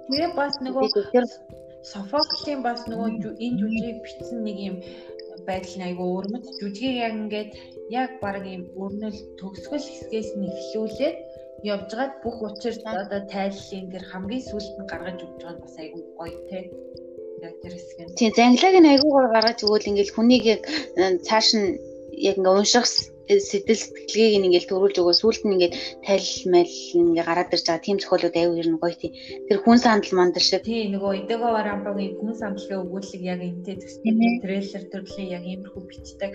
Тэгээ 0.09 0.31
бас 0.41 0.55
нөгөө 0.65 0.87
Софоклийн 1.83 2.61
бас 2.63 2.87
нөгөө 2.87 3.09
энэ 3.43 3.59
жүжиг 3.59 3.97
бичсэн 4.05 4.39
нэг 4.47 4.59
юм 4.71 4.77
байдал 5.47 5.75
нь 5.79 5.87
айгүй 5.89 6.09
өрмөц 6.19 6.47
жүжигийг 6.61 6.97
яг 7.07 7.15
ингээд 7.23 7.51
яг 7.91 8.11
баг 8.23 8.45
юм 8.47 8.63
өрнөл 8.83 9.19
төгсгөл 9.41 9.83
хэсгээс 9.83 10.31
нь 10.39 10.47
эхлүүлээд 10.51 11.17
явжгаад 11.75 12.13
бүх 12.23 12.39
учир 12.49 12.75
одоо 13.03 13.21
тайллын 13.35 13.91
тэр 13.93 14.05
хамгийн 14.11 14.47
сүүлд 14.47 14.75
нь 14.79 14.91
гаргаж 14.91 15.19
өгч 15.27 15.39
байгаа 15.43 15.55
нь 15.59 15.65
бас 15.65 15.77
айгүй 15.83 16.03
гоё 16.19 16.39
те 16.51 16.59
яг 17.47 17.55
тэр 17.63 17.75
хэсэг 17.77 17.99
нь. 18.01 18.17
Тийм, 18.19 18.33
занглаг 18.39 18.75
нь 18.79 18.91
айгуугаар 18.93 19.29
гаргаж 19.35 19.59
өгвөл 19.65 19.91
ингээл 19.91 20.15
хүнийг 20.15 20.45
яг 20.55 20.61
цааш 21.27 21.49
нь 21.59 21.69
яг 22.29 22.37
ингээ 22.39 22.57
унших 22.59 22.87
сэтэл 23.41 23.79
сэтгэлгээг 23.79 24.35
ингээл 24.45 24.69
төрүүлж 24.69 24.97
өгөө 24.99 25.17
сүулт 25.17 25.43
нь 25.47 25.55
ингээд 25.57 25.75
тайлал 26.05 26.43
майл 26.53 26.75
ингээ 26.93 27.25
гараад 27.25 27.55
ирж 27.55 27.67
байгаа 27.67 27.87
тийм 27.87 27.99
зохиолууд 28.03 28.37
аюу 28.37 28.59
ер 28.61 28.69
нь 28.69 28.81
гоё 28.83 28.97
тий. 28.99 29.11
Тэр 29.49 29.59
хүн 29.63 29.79
сандал 29.79 30.13
мандал 30.19 30.43
шиг. 30.43 30.67
Тий 30.67 30.91
нөгөө 30.91 31.13
Идэго 31.25 31.49
Варамбагийн 31.55 32.19
хүн 32.19 32.35
сандалын 32.35 32.83
өгүүлэг 32.85 33.23
яг 33.23 33.41
энтэй 33.41 33.77
төстэй 33.79 34.13
трейлер 34.43 34.85
төрлийн 34.93 35.29
яг 35.37 35.45
иймэрхүү 35.47 35.83
бичдэг. 35.87 36.31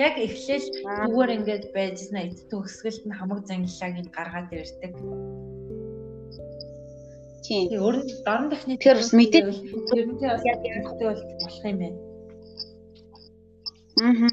Яг 0.00 0.14
эхлээл 0.16 0.66
зүгээр 0.82 1.30
ингээд 1.36 1.64
байжснаа 1.76 2.22
эд 2.26 2.40
төгсгөлт 2.50 3.04
нь 3.06 3.16
хамаг 3.18 3.44
зангилааг 3.46 3.94
нь 4.00 4.14
гаргаад 4.16 4.48
ирдэг. 4.50 4.92
Тийм. 7.44 7.68
Тэгээ 7.68 7.84
өөр 7.84 7.96
нь 8.00 8.08
дорн 8.26 8.46
дахны 8.50 8.74
Тэгэхээр 8.76 9.00
бас 9.00 9.12
мэдээ 9.16 9.42
тэрнтэй 9.90 10.28
бас 10.32 10.42
яг 10.44 10.60
ярихтай 10.60 11.06
бол 11.08 11.22
болох 11.40 11.64
юм 11.64 11.78
байна. 11.80 11.98
Аа. 14.00 14.28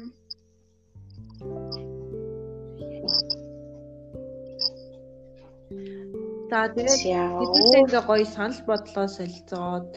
За 6.48 6.64
тэгээд 6.72 7.02
хэдүүлээ 7.04 7.82
ингээ 7.84 8.04
гоё 8.08 8.24
санал 8.24 8.60
бодлоо 8.68 9.06
солилцоод 9.16 9.88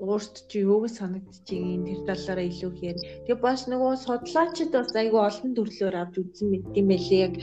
өөрт 0.00 0.34
чи 0.50 0.58
юуг 0.64 0.84
санагдчихээн 0.88 1.84
тэр 1.86 2.00
талаараа 2.08 2.46
илүү 2.48 2.72
хээр. 2.80 2.98
Тэгээ 3.24 3.44
бас 3.44 3.60
нөгөө 3.70 3.92
судлаачид 4.04 4.70
бас 4.72 4.90
айгүй 4.96 5.22
олон 5.28 5.50
төрлөөр 5.54 5.96
авч 6.00 6.14
үзсэн 6.20 6.48
мэт 6.50 6.66
юм 6.80 6.86
байлээ. 6.90 7.20
Яг 7.28 7.34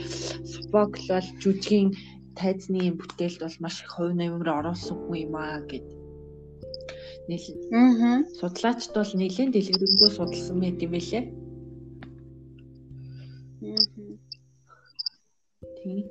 Софокл 0.52 1.06
бол 1.10 1.28
жүжигийн 1.42 1.88
тайзны 2.38 2.82
бүтээлд 2.98 3.40
бол 3.42 3.56
маш 3.64 3.76
их 3.82 3.90
хувь 3.94 4.14
нэмэр 4.18 4.48
оруулсан 4.58 4.96
хүн 5.02 5.18
юм 5.26 5.34
аа 5.36 5.60
гэд. 5.70 5.86
Нийл. 7.28 7.46
Аа. 7.72 8.24
Судлаачд 8.38 8.90
бол 8.96 9.12
нэлийн 9.20 9.50
дэлгэрэнгүй 9.52 10.10
судалсан 10.12 10.56
мэт 10.58 10.82
юм 10.84 10.92
байлээ. 10.94 11.24
Аа. 13.62 13.82
Тийм. 15.78 16.06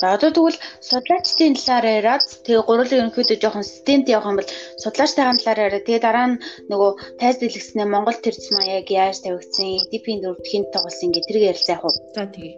За 0.00 0.14
одоо 0.16 0.30
тэгвэл 0.32 0.58
судлаачдын 0.88 1.54
талаар 1.56 1.86
яриад 1.98 2.24
тэгээ 2.44 2.64
гурван 2.68 2.88
ерөнхийдөө 2.96 3.36
жоохон 3.40 3.66
стенд 3.68 4.06
явах 4.08 4.30
юм 4.30 4.38
бол 4.38 4.50
судлаачтайгаа 4.82 5.36
талаар 5.40 5.60
яриад 5.66 5.84
тэгээ 5.86 6.04
дараа 6.04 6.26
нь 6.30 6.40
нөгөө 6.70 6.90
тайз 7.20 7.36
дэлгэснээ 7.38 7.86
Монгол 7.88 8.18
төрч 8.20 8.42
маяг 8.56 8.86
яаж 8.88 9.16
тавигдсан, 9.20 9.66
EDP-ийн 9.88 10.20
дөрөвд 10.20 10.46
хинт 10.50 10.68
тоглосон 10.72 11.06
ингээ 11.08 11.26
тэрийг 11.26 11.48
ярилцаа 11.50 11.74
яах 11.76 11.84
вэ? 11.84 11.92
За 12.16 12.24
тэгээ. 12.34 12.54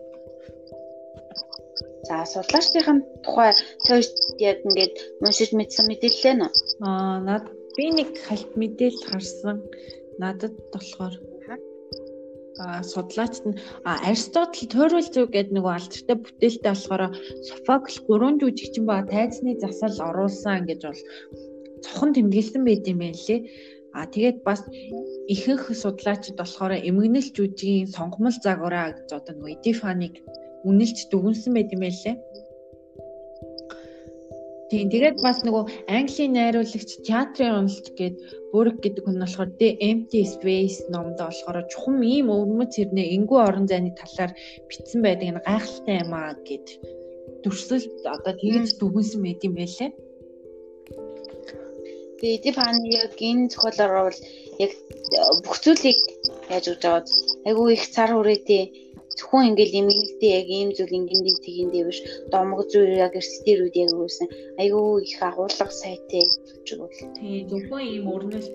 За 2.09 2.17
судлаачдын 2.33 2.99
тухай 3.25 3.53
тойж 3.87 4.11
яг 4.51 4.59
ингээд 4.67 4.95
уншиж 5.25 5.51
мэдсэн 5.55 5.87
мэдээлэл 5.87 6.37
нь. 6.39 6.47
Аа 6.89 7.17
над 7.29 7.45
би 7.77 7.85
нэг 7.99 8.09
халт 8.27 8.51
мэдээлэл 8.61 9.09
харсан. 9.11 9.57
Надад 10.23 10.55
болохоор 10.73 11.15
судлаачд 12.93 13.45
нь 13.49 13.59
Аристотл 13.85 14.67
тойрол 14.73 15.09
зүг 15.15 15.29
гэдэг 15.33 15.55
нэг 15.55 15.65
алдартай 15.67 16.17
бүтээлтэй 16.21 16.73
болохоор 16.73 17.05
Софокл 17.49 17.99
гурван 18.07 18.37
жүжигчин 18.41 18.85
ба 18.87 19.07
тайзны 19.13 19.57
засал 19.63 19.97
оруулсан 20.09 20.67
гэж 20.69 20.81
бол 20.85 21.01
цохон 21.85 22.11
тэмдэглэсэн 22.15 22.63
байт 22.65 22.85
юм 22.93 22.99
байна 23.03 23.21
лээ. 23.27 23.41
А 23.93 24.07
тэгээд 24.15 24.39
бас 24.49 24.61
ихэнх 25.35 25.65
судлаачид 25.83 26.37
болохоор 26.39 26.73
эмгэнэл 26.89 27.29
жүжигийн 27.37 27.93
сонгомл 27.97 28.37
загвараа 28.45 28.97
гэж 28.97 29.09
одоо 29.19 29.35
нэг 29.37 29.47
Эдифаныг 29.57 30.15
үнэлж 30.69 30.99
дүгнсэн 31.11 31.53
байт 31.55 31.75
юм 31.75 31.83
байна 31.85 32.01
лээ. 32.05 32.17
Тийм 34.73 34.89
тэгээд 34.89 35.21
бас 35.21 35.45
нөгөө 35.45 35.65
Английн 35.93 36.33
найруулагч 36.33 37.05
театрын 37.05 37.61
уналт 37.61 37.89
гээд 37.93 38.17
бүрэг 38.57 38.81
гэдэг 38.81 39.05
хүн 39.05 39.21
болохоор 39.21 39.51
The 39.61 39.77
Empty 39.85 40.25
Space 40.25 40.89
номд 40.89 41.21
болохоор 41.21 41.69
чухам 41.69 42.01
ийм 42.01 42.33
өвөрмөц 42.33 42.81
хэрнээ 42.81 43.13
энгүү 43.21 43.39
орон 43.49 43.69
зайны 43.69 43.93
талаар 44.01 44.33
бичсэн 44.73 45.05
байдаг 45.05 45.29
нь 45.29 45.45
гайхалтай 45.45 45.97
юм 46.01 46.13
аа 46.17 46.33
гэд 46.49 46.67
төрсөл 47.45 47.85
одоо 48.17 48.33
тэгж 48.33 48.81
дүгнсэн 48.81 49.21
байт 49.21 49.45
юм 49.45 49.55
байлээ. 49.61 49.91
Тэгээд 52.23 52.57
хааны 52.57 52.89
яг 52.97 53.13
энэ 53.19 53.51
зохиолоор 53.53 54.09
бол 54.09 54.21
яг 54.65 54.73
бүх 55.45 55.57
зүйлийг 55.61 56.01
яаж 56.49 56.65
өгч 56.73 56.83
аваад 56.89 57.09
айгүй 57.45 57.69
их 57.77 57.85
цар 57.93 58.11
хүрээтэй 58.15 58.63
зөвхөн 59.19 59.49
ингээл 59.51 59.79
эмгэнэлтэй 59.81 60.31
яг 60.41 60.49
ийм 60.49 60.71
зүйл 60.77 60.97
ингэндээ 60.99 61.37
тэгэндээ 61.45 61.85
биш. 61.89 61.99
Домог 62.33 62.61
зүйл 62.73 62.95
яг 63.07 63.13
эрсдэрүүд 63.21 63.75
яг 63.85 63.91
үүсэн 63.93 64.29
айгүй 64.61 64.87
их 65.09 65.21
агуулга 65.29 65.67
сайтай 65.83 66.25
гэж 66.27 66.69
бол 66.81 66.97
тий 67.17 67.47
зөвхөн 67.51 67.83
ийм 67.83 68.07
өрнөл 68.15 68.49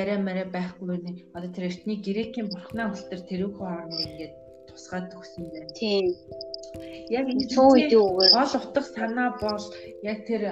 яриа 0.00 0.18
мараа 0.18 0.46
байхгүй 0.50 0.98
нэ 0.98 1.12
одоо 1.36 1.50
тэр 1.54 1.68
эртний 1.70 1.98
грекийн 2.06 2.50
бурхнаа 2.50 2.90
үлтер 2.90 3.20
тэрүүх 3.30 3.54
хооронд 3.58 3.98
ингээд 4.06 4.34
тусгаад 4.68 5.06
төгсөн 5.12 5.44
байна. 5.52 5.70
Тий 5.78 5.96
яг 7.18 7.26
энэ 7.30 7.46
цөөн 7.52 7.70
үеийн 7.72 8.02
үгээр 8.02 8.32
гол 8.34 8.54
утга 8.58 8.82
санаа 8.82 9.30
бол 9.38 9.64
яг 10.02 10.18
тэр 10.28 10.42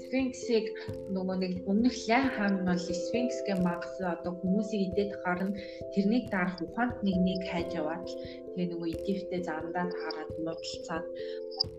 сфинксийг 0.00 0.66
нөгөө 1.14 1.36
нэг 1.42 1.52
өмнөх 1.70 1.96
лай 2.08 2.24
хаан 2.36 2.64
бол 2.68 2.80
сфинксгээ 2.80 3.58
магас 3.60 3.96
одоо 4.00 4.32
хүмүүсийг 4.40 4.82
идээд 4.88 5.12
гарна 5.24 5.52
тэрнийг 5.92 6.24
дарах 6.32 6.58
ухаант 6.64 6.96
нэгнийг 7.04 7.42
хайж 7.50 7.68
яваад 7.80 8.08
тэгээ 8.56 8.70
нөгөө 8.72 8.88
идэвхтэй 8.94 9.40
замдаа 9.44 9.86
таарад 9.92 10.30
нудалцаад 10.40 11.06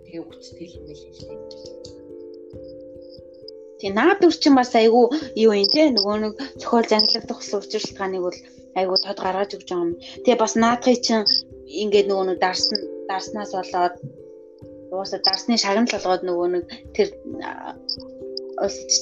тэгээ 0.06 0.22
үгцтгэл 0.22 0.78
юм 0.78 0.86
байл 0.86 1.04
хэлээ. 1.06 1.40
Тэг 3.82 3.92
наад 3.98 4.22
үрчин 4.24 4.54
бас 4.56 4.72
айгүй 4.78 5.06
юу 5.44 5.54
юм 5.54 5.70
те 5.74 5.90
нөгөө 5.92 6.18
нэг 6.24 6.34
зохиол 6.62 6.88
зангилагдах 6.90 7.40
учиршилтгааныг 7.42 8.22
бол 8.24 8.40
айгүй 8.80 8.98
тод 9.02 9.20
гаргаж 9.24 9.52
өгч 9.56 9.68
байгаа 9.70 9.86
юм. 9.88 10.00
Тэгээ 10.24 10.42
бас 10.44 10.54
наадхыг 10.56 11.00
чинь 11.06 11.28
ингээд 11.84 12.08
нөгөө 12.10 12.26
нэг 12.30 12.40
дарсан 12.40 12.95
дарснаас 13.10 13.52
болоод 13.58 13.96
уусаа 14.92 15.20
дарсны 15.26 15.58
шагнал 15.58 15.92
болгоод 15.94 16.24
нөгөө 16.26 16.48
нэг 16.54 16.66
тэр 16.96 17.08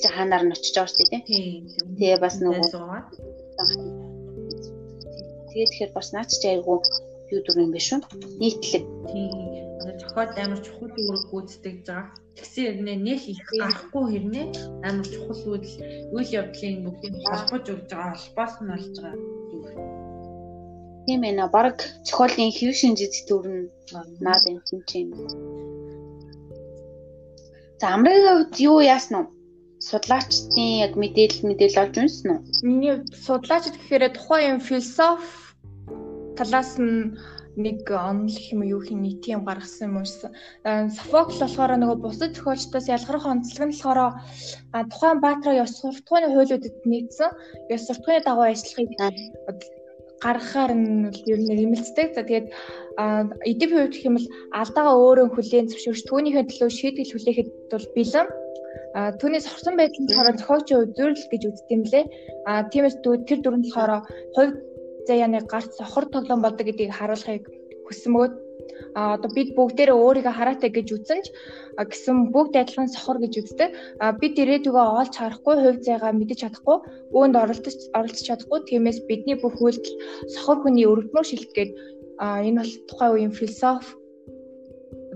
чи 0.01 0.07
ханаар 0.15 0.43
нь 0.45 0.53
очиж 0.55 0.75
байгаа 0.75 0.91
шүү 0.91 1.07
дээ 1.11 1.23
тийм. 1.29 1.61
Тэгээ 1.97 2.19
бас 2.23 2.35
нөгөө 2.41 2.67
Тэгээ 5.53 5.69
тэгэхээр 5.69 5.93
бас 5.93 6.09
наач 6.13 6.31
чи 6.41 6.47
айгу 6.49 6.81
юу 7.33 7.41
дүр 7.45 7.61
юм 7.61 7.71
биш 7.75 7.93
үү? 7.93 8.01
Нийтлэг. 8.41 8.83
Тийм. 9.09 9.31
Одоо 9.81 9.95
зохиол 10.01 10.33
амар 10.41 10.59
чухал 10.65 10.93
үүрэг 10.97 11.25
гүйцэтгэж 11.29 11.79
байгаа. 11.85 12.09
Тэгсэн 12.37 12.65
хэрнээ 12.65 12.97
нэл 13.05 13.25
их 13.33 13.41
гарахгүй 13.61 14.03
хэрнээ 14.09 14.45
амар 14.87 15.07
чухал 15.13 15.41
үйл 15.53 15.69
үйл 16.15 16.29
явдлын 16.39 16.83
бүгдийг 16.83 17.15
холбож 17.29 17.65
өгж 17.69 17.89
байгаа 17.93 18.17
холбоос 18.17 18.53
нь 18.61 18.71
болж 18.73 18.95
байгаа 18.97 19.92
Тийм 21.05 21.21
ээ 21.27 21.33
нэ 21.37 21.45
баг 21.55 21.77
зохиолын 22.07 22.51
хэв 22.57 22.71
шинжид 22.79 23.13
төрн 23.27 23.57
наад 24.25 24.43
энэ 24.49 24.61
чинь. 24.89 25.11
За 27.79 27.85
амрын 27.95 28.23
хувьд 28.23 28.55
юу 28.69 28.79
яасан 28.95 29.15
нь? 29.23 29.31
Судлаачдын 29.87 30.71
яг 30.85 30.93
мэдээлэл 31.01 31.47
мэдээлэл 31.49 31.83
олж 31.83 31.95
унсан 31.99 32.29
уу? 32.31 32.41
Миний 32.63 32.95
судлаачд 33.25 33.75
гэхээр 33.75 34.15
тухайн 34.15 34.49
юм 34.51 34.59
философи 34.67 35.27
талаас 36.37 36.71
нь 36.79 37.19
нэг 37.55 37.85
онлох 37.91 38.45
юм 38.53 38.61
юу 38.63 38.81
хин 38.81 39.03
нийт 39.03 39.23
юм 39.27 39.45
гаргасан 39.45 39.87
юм 39.89 39.95
уурсан. 39.99 40.31
Софокл 40.97 41.37
болохоор 41.43 41.71
нөгөө 41.77 41.97
бусад 42.01 42.31
зохиолчдоос 42.33 42.87
ялгарх 42.95 43.25
онцлог 43.29 43.61
нь 43.67 43.75
болохоор 43.75 43.99
тухайн 44.91 45.19
баатраа 45.21 45.61
ёс 45.63 45.73
суртахууны 45.77 46.27
хуулиудад 46.33 46.75
нийцсэн 46.91 47.29
ёс 47.75 47.81
суртахууны 47.85 48.25
дагуу 48.25 48.45
ажиллахыг 48.49 48.89
гаргахаар 50.23 50.71
нь 50.73 51.11
ер 51.27 51.39
нь 51.43 51.51
нэмэлцдэг. 51.51 52.15
За 52.15 52.23
тэгээд 52.23 52.47
эдийн 53.51 53.71
хувьд 53.71 53.93
гэх 53.93 54.07
юм 54.07 54.15
бол 54.17 54.27
алдаага 54.55 54.93
өөрөө 54.95 55.27
хүлээн 55.35 55.67
зөвшөөрч 55.69 56.01
түүнийхээ 56.07 56.45
төлөө 56.47 56.69
шийдэл 56.71 57.13
хүлээхэд 57.13 57.49
бол 57.71 57.87
бэлэн 57.95 58.27
А 58.93 59.09
түүнээс 59.17 59.49
хорсон 59.49 59.73
нь 59.73 60.05
болохоор 60.05 60.37
зохиолчийн 60.37 60.81
удирдал 60.85 61.29
гэж 61.33 61.41
үздэг 61.49 61.73
юм 61.73 61.83
лээ. 61.89 62.05
А 62.45 62.61
тиймээс 62.69 63.01
тэр 63.01 63.39
дүрэн 63.41 63.65
болохоор 63.65 64.05
хувь 64.37 64.53
заяаны 65.09 65.41
гарт 65.49 65.73
сохор 65.73 66.05
тоглоом 66.13 66.45
болдог 66.45 66.65
гэдгийг 66.69 66.93
харуулахыг 66.93 67.49
а 67.49 68.42
одоо 68.93 69.29
бид 69.33 69.49
бүгдээрээ 69.57 69.97
өөрийгөө 69.97 70.33
хараатай 70.37 70.69
гэж 70.69 70.87
үзсэн 70.95 71.19
ч 71.25 71.27
гэсэн 71.77 72.29
бүгд 72.33 72.53
адилхан 72.61 72.89
сохор 72.93 73.17
гэж 73.23 73.33
үздэг. 73.41 73.69
Бид 74.21 74.35
ирээдүгөө 74.37 74.85
олж 75.01 75.13
харахгүй, 75.17 75.55
хувь 75.57 75.81
зайгаа 75.81 76.13
мэдэж 76.13 76.39
чадахгүй, 76.45 76.77
үүнд 77.17 77.35
оролцож 77.41 77.77
оролцож 77.97 78.25
чадахгүй. 78.27 78.59
Тиймээс 78.69 78.99
бидний 79.09 79.37
бүх 79.41 79.57
үйлдэл 79.57 79.97
сохор 80.35 80.61
хүний 80.61 80.85
өргөдмөр 80.85 81.25
шилтгээд 81.25 81.71
а 82.21 82.45
энэ 82.45 82.61
бол 82.61 82.73
тухайн 82.89 83.13
үеийн 83.13 83.33
философи 83.33 83.97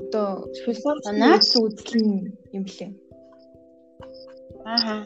одоо 0.07 0.49
философи 0.65 1.57
үзэл 1.61 1.93
юм 2.57 2.65
лээ. 2.65 2.91
Аа. 4.65 5.05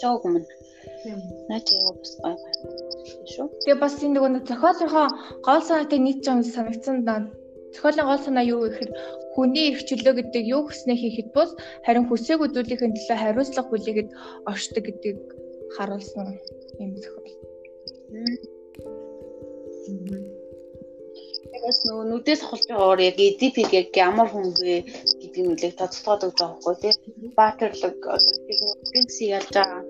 Чог 0.00 0.24
юм. 0.24 0.36
Наач 1.50 1.66
яа 1.74 1.92
бас 1.94 2.12
гой 2.22 2.34
гой 2.34 3.28
шүү. 3.32 3.46
Тэгээ 3.62 3.78
бас 3.82 3.94
энэ 4.02 4.14
нөгөө 4.14 4.46
зохиолынхоо 4.50 5.06
гол 5.46 5.62
санаатай 5.66 6.00
нийт 6.02 6.26
юм 6.26 6.40
санагдсан 6.42 7.04
даа. 7.06 7.20
Зохиолын 7.74 8.08
гол 8.10 8.20
санаа 8.22 8.44
юу 8.46 8.60
гэхээр 8.64 8.90
хүний 9.34 9.66
эрх 9.70 9.82
чөлөө 9.88 10.14
гэдэг 10.18 10.44
юу 10.54 10.62
гэснээ 10.66 10.98
хийхэд 11.02 11.28
бус 11.36 11.50
харин 11.84 12.08
хүсээгүй 12.08 12.48
зүйлийн 12.54 12.94
төлөө 12.94 13.18
хариуцлага 13.22 13.68
хүлээгээд 13.70 14.10
оршдог 14.50 14.82
гэдгийг 14.86 15.20
харуулсан 15.76 16.26
юм 16.82 16.92
зохиол. 17.02 17.34
Тэгээс 21.52 21.78
нөгөө 21.86 22.06
нүдээс 22.10 22.42
холж 22.46 22.64
байгаагаар 22.70 23.00
яг 23.10 23.16
EDP-г 23.26 23.70
яг 23.80 23.90
ямар 24.08 24.28
хүн 24.30 24.54
бэ 24.56 24.86
гэдэг 25.20 25.40
нь 25.42 25.50
үлээх 25.52 25.78
тодтолгоод 25.78 26.26
өгч 26.26 26.38
байгаа 26.40 26.58
байхгүй 26.62 26.74
тий. 26.82 26.94
Баатарлаг 27.38 27.96
Спинкс 28.86 29.18
ялж 29.24 29.50
байгаа 29.56 29.82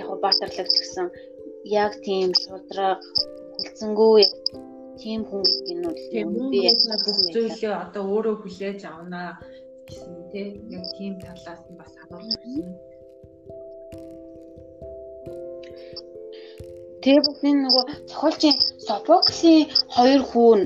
яг 0.00 0.06
го 0.08 0.16
баатарлаг 0.24 0.68
гэсэн 0.78 1.06
яг 1.82 1.92
тийм 2.06 2.28
шудраг 2.42 3.00
хүлцэнгүү 3.56 4.14
тийм 5.02 5.20
хүн 5.28 5.42
гэдэг 5.48 5.76
нь 5.76 5.84
бол 5.86 6.50
би 6.52 6.58
яг 6.70 6.78
бүх 7.04 7.18
зүйлээ 7.34 7.74
одоо 7.84 8.04
өөрөө 8.14 8.36
хүлээж 8.40 8.80
авнаа 8.84 9.30
гэсэн 9.88 10.14
тий. 10.32 10.48
Яг 10.76 10.84
тийм 10.96 11.12
талаас 11.22 11.62
нь 11.70 11.78
бас 11.80 11.92
харуулж. 11.98 12.32
Тэгээ 17.02 17.22
бас 17.26 17.40
энэ 17.48 17.62
нөгөө 17.64 17.84
зохиолчийн 18.10 18.56
Софоклийн 18.86 19.64
хоёр 19.96 20.22
хүүн 20.30 20.60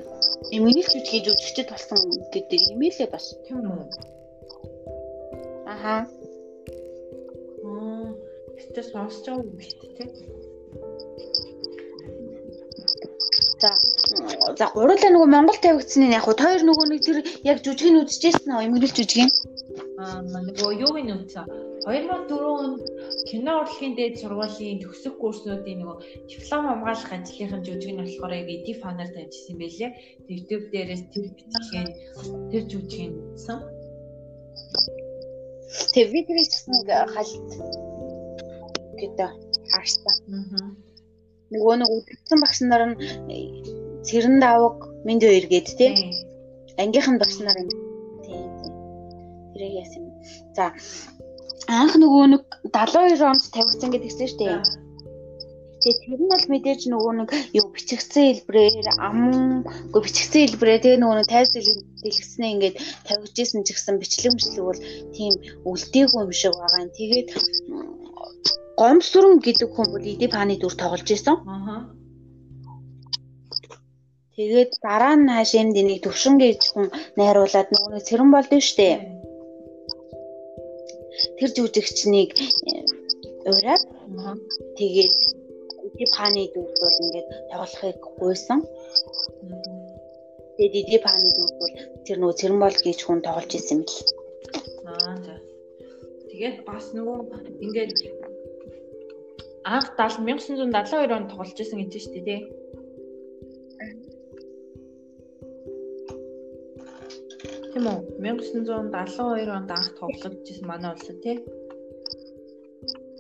эмгэнэл 0.54 0.90
жүжигчид 0.90 1.24
жүжигчд 1.26 1.68
болсон 1.70 1.98
гэдэг 2.34 2.60
юм 2.74 2.80
элэ 2.88 3.06
бас. 3.14 3.26
Тийм 3.46 3.62
үү? 3.70 3.82
Аха. 5.72 5.94
Аа, 8.64 8.72
тэгтээ 8.72 8.84
сонсож 8.92 9.26
байгаа 9.26 9.44
юм 9.44 9.56
биш 9.58 9.70
тий. 9.76 10.08
За 13.60 13.70
за 14.58 14.66
гурлаа 14.74 15.10
нөгөө 15.12 15.28
Монгол 15.34 15.58
тавигдсны 15.60 16.08
яг 16.16 16.24
хуу 16.24 16.36
хоёр 16.36 16.62
нөгөө 16.64 16.86
нэг 16.88 17.00
тэр 17.04 17.18
яг 17.50 17.58
жүжигийг 17.64 18.00
үзчихсэн 18.00 18.48
нөө 18.48 18.64
эмгэнэл 18.66 18.96
жүжигийн. 18.96 19.30
Аа 20.00 20.20
нөгөө 20.24 20.70
юуг 20.84 20.96
нь 21.00 21.12
үзсэн. 21.12 21.44
2004 21.84 22.40
онд 22.64 22.80
кино 23.28 23.52
урлагийн 23.60 23.94
дээд 23.96 24.14
сургуулийн 24.20 24.80
төгсөх 24.80 25.14
курснуудын 25.20 25.78
нөгөө 25.80 25.96
диплом 26.28 26.62
хамгаалах 26.68 27.12
ажлынхын 27.16 27.64
жүжиг 27.66 27.92
нь 27.92 28.00
болохоор 28.00 28.32
яг 28.40 28.48
эди 28.56 28.72
фанаар 28.80 29.10
тавьчихсан 29.12 29.52
юм 29.54 29.60
байлээ. 29.60 29.90
YouTube 30.32 30.64
дээрээс 30.72 31.02
тэр 31.12 31.24
бичлэгийн 31.36 31.88
тэр 32.50 32.62
жүжигийг 32.72 33.12
үзсэн. 33.36 33.58
Тэг 35.94 36.06
видео 36.14 36.36
гэсэн 36.40 36.72
халт 37.14 37.48
хааштай. 39.72 40.14
Аа. 40.32 40.68
Нөгөө 41.52 41.74
нэг 41.80 41.88
үлдсэн 41.94 42.38
багш 42.40 42.58
нар 42.64 42.82
нь 42.88 42.96
цэрэн 44.06 44.36
давг 44.40 44.78
минь 45.06 45.22
хоёр 45.22 45.46
гээд 45.50 45.68
тий. 45.78 45.92
Ангийнхан 46.80 47.18
багш 47.20 47.36
нар 47.44 47.56
юм. 47.62 47.70
Тий. 48.24 48.40
Тэрийг 49.52 49.74
яасан 49.82 50.02
юм. 50.08 50.14
За 50.56 50.72
анх 51.68 51.94
нөгөө 51.96 52.24
нэг 52.32 52.42
72 52.72 53.24
онд 53.24 53.42
тавигдсан 53.54 53.90
гэдгийгсэн 53.92 54.28
шүү 54.28 54.40
дээ. 54.40 54.58
Тэгээ 55.84 56.00
тэр 56.00 56.20
нь 56.24 56.32
бол 56.32 56.46
мэдээж 56.48 56.80
нөгөө 56.88 57.12
нэг 57.20 57.30
юу 57.60 57.68
бичигдсэн 57.76 58.24
хэлбрээр 58.24 58.88
ам 59.04 59.20
үгүй 59.92 60.00
бичигдсэн 60.04 60.42
хэлбрээр 60.48 60.80
тэгээ 60.80 61.00
нөгөө 61.00 61.16
нэг 61.20 61.28
тайз 61.28 61.48
дэлгэснээ 61.52 62.52
ингээд 62.56 62.76
тавьжсэн 63.04 63.60
ч 63.64 63.68
гэсэн 63.76 64.00
бичлэг 64.00 64.32
мэтлэг 64.32 64.64
бол 64.64 64.80
тийм 65.12 65.32
үлдээгүй 65.68 66.20
юм 66.24 66.32
шиг 66.32 66.56
байгаа 66.56 66.88
юм. 66.88 66.92
Тэгээд 66.96 67.28
гомсрон 68.78 69.38
гэдэг 69.46 69.70
хүн 69.72 69.88
бол 69.92 70.04
иди 70.12 70.26
паны 70.36 70.54
дүр 70.58 70.74
тоглож 70.80 71.08
исэн. 71.10 71.36
Аа. 71.46 71.94
Тэгээд 74.34 74.72
дараа 74.82 75.14
нь 75.16 75.30
хааш 75.30 75.50
энд 75.60 75.78
энийг 75.80 76.00
төвшин 76.02 76.34
гэж 76.42 76.60
хүн 76.74 76.86
найруулад 77.18 77.68
нөгөө 77.70 78.00
цэрэн 78.08 78.30
болдсон 78.34 78.62
шүү 78.66 78.78
дээ. 78.80 78.96
Тэр 81.38 81.50
жүжигчнийг 81.56 82.30
ураад 83.50 83.82
тэгээд 84.78 85.14
иди 85.86 86.06
паны 86.16 86.42
дүр 86.54 86.70
бол 86.82 86.96
ингээд 87.04 87.28
тоглохыг 87.52 88.00
гуйсан. 88.18 88.60
Тэгээд 90.56 90.74
иди 90.82 90.98
паны 91.06 91.28
дүр 91.36 91.50
бол 91.60 91.74
тэр 92.04 92.16
нөгөө 92.18 92.38
цэрэн 92.40 92.58
бол 92.64 92.76
гэж 92.86 92.98
хүн 93.02 93.20
тоглож 93.22 93.52
исэн 93.54 93.78
юм 93.78 93.82
л. 93.86 93.96
Аа 94.90 95.14
за. 95.24 95.34
Тэгээд 96.30 96.56
бас 96.66 96.90
нөгөө 96.96 97.18
ингээд 97.64 97.90
анх 99.64 99.88
70 99.96 100.24
1972 100.28 101.16
онд 101.16 101.28
тоглож 101.32 101.58
исэн 101.60 101.78
гэж 101.80 101.92
шүү 102.04 102.12
дээ 102.14 102.24
тий. 102.28 102.40
Тийм 107.72 107.84
үү 107.88 107.98
1972 108.20 109.56
онд 109.58 109.70
анх 109.72 109.88
тоглож 109.98 110.44
исэн 110.52 110.66
манай 110.68 110.92
улсад 110.92 111.18
тий. 111.24 111.36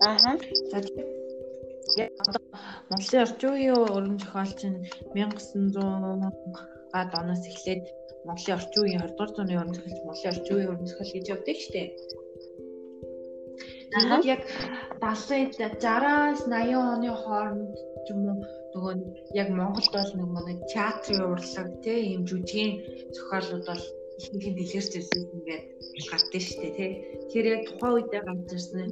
Ааха. 0.04 0.32
За 0.70 0.78
яг 1.96 2.12
одоо 2.20 2.42
Монголын 2.90 3.24
орчин 3.24 3.50
үеийн 3.52 3.76
уран 3.96 4.16
зохиолч 4.20 4.60
нь 4.68 4.78
1900 5.14 6.32
гад 6.92 7.10
оноос 7.20 7.44
эхлээд 7.50 7.84
Монголын 8.26 8.56
орчин 8.58 8.82
үеийн 8.82 9.00
20 9.00 9.16
дугаар 9.16 9.30
зууны 9.34 9.54
уран 9.56 9.74
зохиолч 9.74 10.00
Монголын 10.04 10.32
орчин 10.32 10.54
үеийн 10.54 10.70
уран 10.70 10.88
зохиол 10.88 11.12
гэж 11.14 11.26
явдаг 11.34 11.56
шүү 11.60 11.72
дээ. 11.74 11.88
Тэгээд 13.94 14.24
яг 14.26 14.42
70-д 14.98 15.78
60-аас 15.78 16.40
80 16.50 16.74
оны 16.74 17.10
хооронд 17.14 17.70
ч 18.04 18.06
юм 18.10 18.20
уу 18.26 18.36
нөгөө 18.74 18.94
яг 19.38 19.48
Монголд 19.54 19.92
бол 19.94 20.10
нэг 20.18 20.28
манай 20.34 20.56
театрын 20.72 21.30
урлаг 21.30 21.68
тийм 21.84 22.02
ийм 22.10 22.22
жүжигийн 22.26 22.72
зохиолууд 23.14 23.64
бол 23.70 23.84
ихэнх 24.18 24.46
дэлгэрч 24.58 24.92
ирсэн 24.98 25.22
ингээд 25.34 25.64
гардыг 26.10 26.42
штэ 26.42 26.68
тий. 26.76 26.90
Тэр 27.30 27.44
яг 27.54 27.62
тухайн 27.70 27.94
үедээ 27.94 28.22
гарч 28.26 28.50
ирсэн 28.56 28.82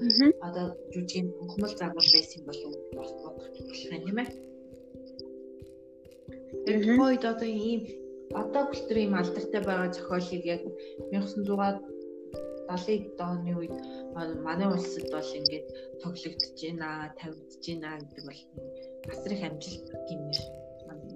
одоо 0.47 0.67
жүжигийн 0.95 1.27
хумал 1.51 1.75
загвар 1.75 2.07
байсан 2.15 2.41
болов 2.47 2.73
болох 2.95 3.79
юм 3.83 4.03
тийм 4.07 4.19
ээ. 4.23 4.29
Тэр 6.65 6.77
тухайн 6.79 7.03
үед 7.03 7.25
одоо 7.27 7.51
ийм 7.51 7.81
одоо 8.43 8.63
культур 8.71 8.97
ийм 9.03 9.19
алдартай 9.19 9.63
байгаа 9.67 9.91
зохиолыг 9.91 10.43
яг 10.55 10.63
1900 11.11 11.83
70-ад 12.73 13.21
оны 13.21 13.53
үед 13.59 13.75
манай 14.47 14.69
улсад 14.69 15.07
бол 15.15 15.31
ингээд 15.39 15.67
тоглогдож 16.03 16.59
байна, 16.63 16.89
тавигдж 17.21 17.65
байна 17.69 17.91
гэдэг 18.01 18.25
бол 18.29 18.41
асар 19.13 19.33
их 19.33 19.43
амжилт 19.49 19.87
гэмээр 20.09 20.39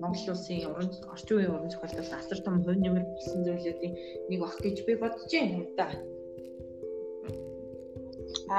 Монгол 0.01 0.29
улсын 0.33 0.67
уран 0.71 0.91
орчин 1.13 1.37
үеийн 1.37 1.55
уран 1.55 1.71
зохиолоос 1.71 2.11
асар 2.13 2.39
том 2.45 2.57
хувь 2.65 2.81
нэмэр 2.83 3.05
болсон 3.17 3.41
зүйлүүдийн 3.47 3.95
нэг 4.29 4.41
ах 4.45 4.57
гэж 4.65 4.77
би 4.87 4.93
бодож 5.03 5.31
байна 5.33 5.65
да. 5.79 5.87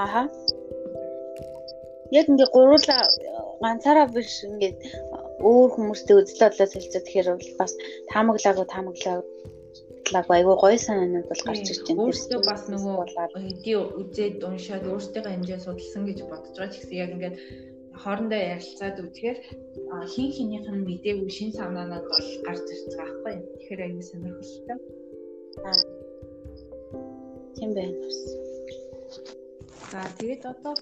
Ааха. 0.01 0.23
Яг 2.19 2.25
ингээ 2.31 2.49
гуруула 2.55 2.97
ганцаараа 3.61 4.07
биш 4.15 4.33
ингээд 4.47 4.77
өөр 5.49 5.69
хүмүүстэй 5.75 6.15
үзэл 6.17 6.41
бодлоо 6.43 6.67
солилцоо 6.69 7.01
тэгэхээр 7.03 7.29
бол 7.33 7.53
бас 7.61 7.73
таамаглаагүй 8.11 8.65
таамаглаа 8.69 9.17
талаагүй 10.07 10.35
айгүй 10.39 10.55
гоё 10.63 10.77
санаанууд 10.79 11.27
бол 11.27 11.43
гарч 11.47 11.67
ирж 11.71 11.83
байна. 11.83 12.01
Өөртөө 12.07 12.39
бас 12.47 12.61
нөгөө 12.71 12.95
хэдий 13.43 13.77
үзээд 13.99 14.37
уншаад 14.47 14.85
өөртөө 14.87 15.23
хэмжээ 15.27 15.59
судалсан 15.59 16.03
гэж 16.07 16.19
бодож 16.31 16.55
байгаа 16.55 16.71
ч 16.71 16.75
гэсэн 16.79 16.97
яг 17.03 17.11
ингээд 17.15 17.35
хоорондоо 18.01 18.41
ярилцаад 18.53 18.97
үзэхээр 19.03 19.39
хин 20.13 20.29
хинийх 20.35 20.65
нь 20.71 20.85
мдээгүй 20.87 21.31
шин 21.37 21.51
санаанууд 21.59 22.05
бол 22.07 22.27
гарч 22.47 22.65
ирж 22.71 22.83
байгаа 22.95 23.19
байхгүй. 23.25 23.35
Тэгэхээр 23.59 23.81
аюу 23.83 24.03
сонирхолтой. 24.09 24.77
Аа. 25.67 25.81
Тийм 27.55 27.69
байна 27.75 27.97
бас. 27.99 28.19
За 29.91 29.99
тэгээд 30.19 30.43
одоо 30.51 30.73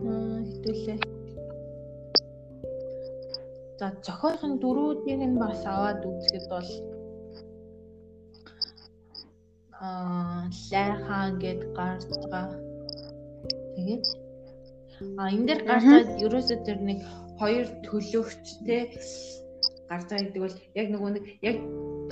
хэдүүлээ. 0.00 0.98
За 3.78 3.86
зохиолын 4.06 4.54
дөрүүдийг 4.62 5.20
нь 5.28 5.40
бас 5.42 5.60
аваад 5.66 6.00
үзэхэд 6.08 6.46
бол 6.54 6.70
аа 9.80 10.48
лайхан 10.70 11.30
гэд 11.42 11.60
гарч 11.76 12.02
байгаа. 12.10 12.46
Тэгээд 13.74 14.04
а 15.20 15.28
энэ 15.34 15.46
дээр 15.46 15.60
гарч 15.68 15.84
байгаа 15.84 16.20
ерөөсөө 16.24 16.58
тэр 16.66 16.78
нэг 16.88 17.00
хоёр 17.40 17.66
төлөвчтэй 17.86 18.82
гарч 19.88 20.06
байгаа 20.08 20.24
гэдэг 20.24 20.42
бол 20.44 20.56
яг 20.80 20.86
нөгөө 20.90 21.10
нэг 21.14 21.24
яг 21.48 21.56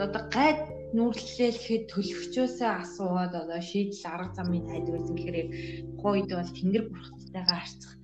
одоо 0.04 0.22
гайд 0.36 0.60
нүүрлэлээ 0.96 1.50
гэхэд 1.54 1.84
төлөвчөөсөө 1.92 2.70
асууад 2.82 3.32
одоо 3.42 3.60
шийдэл 3.70 4.04
арга 4.12 4.34
замыг 4.36 4.64
хайдаг 4.68 4.92
байсан 4.94 5.16
гэхээр 5.16 5.40
яг 5.42 5.48
гойд 6.02 6.30
бол 6.36 6.56
тэнгэр 6.58 6.84
бурхтайгаа 6.92 7.58
харьцах 7.58 7.94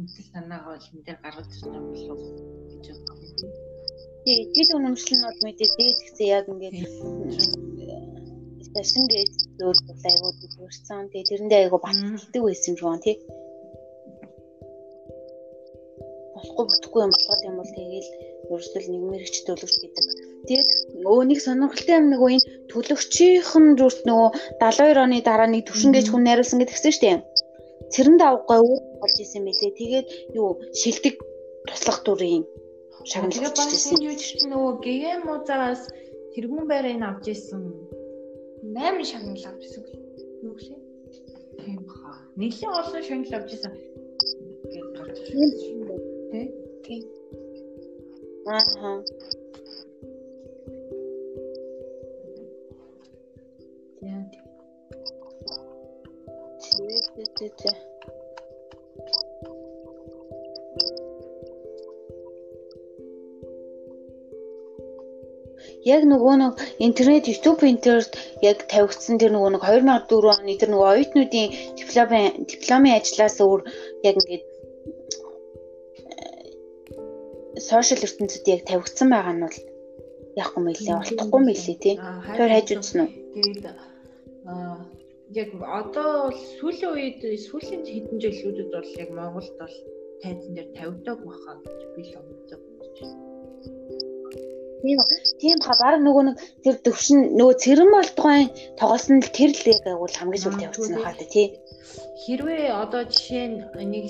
үсэл 0.00 0.28
санаагаа 0.32 0.72
бол 0.74 0.88
энэ 0.90 1.04
дээр 1.06 1.18
гаргаж 1.22 1.48
ирж 1.52 1.62
байгаа 1.68 1.84
болов 1.92 2.20
гэж 2.70 2.86
бодсон. 3.06 3.50
Тий, 4.24 4.38
жил 4.54 4.70
үнэмшил 4.76 5.16
нь 5.18 5.26
бол 5.26 5.40
мэдээ 5.44 5.68
дээд 5.76 5.98
гэсэн 6.04 6.26
яг 6.36 6.44
ингээд 6.52 6.76
сташин 8.70 9.04
гэж 9.10 9.30
зөвлөл 9.58 10.06
айгуу 10.06 10.32
дүрсэн. 10.38 11.10
Тэгээ 11.10 11.28
тэрэндээ 11.30 11.60
айгуу 11.66 11.80
баталдаг 11.82 12.42
байсан 12.46 12.74
юм 12.78 12.98
тий. 13.02 13.16
Болохгүй 16.34 16.64
бүтэхгүй 16.70 17.00
юм 17.02 17.12
болгоод 17.14 17.42
юм 17.50 17.56
бол 17.58 17.72
тэгээл 17.74 18.10
ерөөсөл 18.54 18.86
нэг 18.94 19.02
мэрэгч 19.10 19.36
төлөвч 19.46 19.76
гэдэг. 19.82 20.04
Тэгээд 20.46 20.70
нөгөө 21.02 21.24
нэг 21.28 21.38
сонирхолтой 21.42 21.96
юм 21.98 22.06
нөгөө 22.14 22.30
энэ 22.34 22.48
төлөвчийнх 22.70 23.52
нь 23.58 23.76
зүрт 23.78 24.02
нөгөө 24.06 24.28
72 24.62 25.02
оны 25.04 25.18
дараа 25.26 25.48
нэг 25.50 25.66
төвшин 25.66 25.92
гэж 25.92 26.06
хүн 26.08 26.22
найруулсан 26.24 26.58
гэдгсэн 26.62 26.94
шүү 26.94 27.04
дээ. 27.04 27.18
Цэрэн 27.92 28.16
давгай 28.22 28.60
өөр 28.62 28.82
болж 29.02 29.16
исэн 29.18 29.42
мэлээ. 29.44 29.78
Тэгээд 29.82 30.08
юу 30.38 30.62
шилдэг 30.78 31.18
туслах 31.66 31.98
дүрийн 32.06 32.46
шагналж 33.10 33.34
ирсэн. 33.34 33.98
Тэгээд 33.98 34.14
бас 34.22 34.38
энэ 34.38 34.50
нөгөө 34.54 34.72
ГМ 34.84 35.20
музаас 35.26 35.82
тэргүүн 36.38 36.66
байрыг 36.70 37.02
авч 37.02 37.24
ирсэн 37.34 37.89
8 38.62 39.04
шагнал 39.10 39.44
авчихсан 39.50 39.82
гэх 39.84 39.94
юм 40.44 40.52
үү? 40.52 40.78
Тийм 41.60 41.78
баха. 41.88 42.12
Нийлэн 42.36 42.72
олон 42.80 43.02
шагнал 43.08 43.34
авчихсан 43.40 43.72
гэж 44.72 44.84
гарч 44.96 45.18
ирсэн. 45.34 45.78
Тэ? 46.30 46.40
Тийм. 46.84 47.02
Аа. 48.46 49.00
Яа. 54.12 54.24
Тэ 57.14 57.24
тэ 57.36 57.46
тэ. 57.58 57.89
Яг 65.84 66.02
нөгөө 66.12 66.34
нэг 66.42 66.54
интернет 66.86 67.24
YouTube 67.30 67.64
интернет 67.68 68.12
яг 68.42 68.64
тавигдсан 68.72 69.16
тэр 69.20 69.32
нөгөө 69.34 69.50
нэг 69.56 69.62
2004 69.64 70.32
оны 70.34 70.54
тэр 70.60 70.70
нөгөө 70.72 70.88
оюутнуудын 70.92 71.48
дипломын 71.80 72.26
дипломын 72.50 72.96
ажлаас 72.98 73.36
өөр 73.40 73.60
яг 74.08 74.14
ингээд 74.20 74.44
сошиал 77.70 78.06
ертөнцид 78.06 78.44
яг 78.54 78.60
тавигдсан 78.70 79.08
байгаа 79.10 79.34
нь 79.34 79.44
бол 79.44 79.58
яахгүй 80.40 80.62
мэлээ 80.64 80.96
олдохгүй 81.02 81.40
мэлээ 81.44 81.76
тий. 81.82 81.94
Тэр 82.36 82.50
хайж 82.54 82.68
үзсэн 82.72 82.98
үү? 83.02 83.10
Тэгээд 83.34 83.66
аа 84.48 84.78
яг 85.30 85.50
одоо 85.62 86.34
сүүлийн 86.58 86.90
үед 86.94 87.20
сүүлийн 87.46 87.82
хэдэн 87.86 88.18
жилүүдэд 88.18 88.68
бол 88.74 88.90
яг 89.02 89.10
Монголд 89.14 89.54
бол 89.62 89.76
тайзан 90.22 90.54
дээр 90.54 90.70
тавигдаг 90.78 91.18
баха 91.22 91.52
гэж 91.62 91.80
би 91.94 92.02
л 92.02 92.14
боддог. 92.26 92.60
Тийм 94.82 94.98
тийм 95.42 95.58
ха 95.66 95.74
баг 95.80 95.96
нөгөө 96.00 96.24
нэг 96.26 96.36
тэр 96.64 96.76
төвшин 96.84 97.18
нөгөө 97.38 97.54
цэрэм 97.62 97.90
болдгойн 97.96 98.46
тоглосон 98.80 99.20
л 99.24 99.34
тэр 99.36 99.50
л 99.52 99.64
яг 99.74 99.82
агуул 99.84 100.16
хамгийн 100.16 100.42
сүлд 100.44 100.64
явагдсан 100.64 100.98
хаа 101.04 101.14
тий. 101.34 101.48
Хэрвээ 102.22 102.68
одоо 102.84 103.02
жишээ 103.12 103.46
нь 103.48 103.58
нэг 103.92 104.04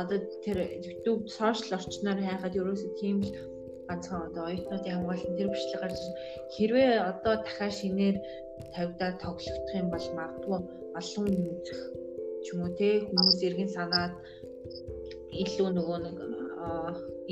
одоо 0.00 0.18
тэр 0.44 0.58
YouTube 0.86 1.22
сошиал 1.38 1.78
орчноор 1.78 2.18
хайхад 2.22 2.58
ерөөсөө 2.58 2.92
тийм 3.00 3.16
л 3.26 3.30
ганцхан 3.88 4.20
одоо 4.28 4.44
оюутнуудын 4.50 4.94
хамгаалалтын 4.94 5.38
тэр 5.38 5.48
бичлэг 5.52 5.80
гарч 5.82 6.00
хэрвээ 6.54 6.90
одоо 7.10 7.34
дахиад 7.42 7.74
шинээр 7.78 8.16
тавьдаа 8.74 9.10
тоглогдох 9.22 9.78
юм 9.80 9.88
бол 9.94 10.06
магадгүй 10.18 10.60
олон 10.98 11.26
үзэх 11.54 11.80
ч 12.42 12.46
юм 12.52 12.60
уу 12.62 12.72
те 12.80 12.88
хүмүүс 13.06 13.38
эргэн 13.48 13.70
санаад 13.76 14.14
илүү 15.42 15.68
нөгөө 15.76 15.98
нэг 16.06 16.16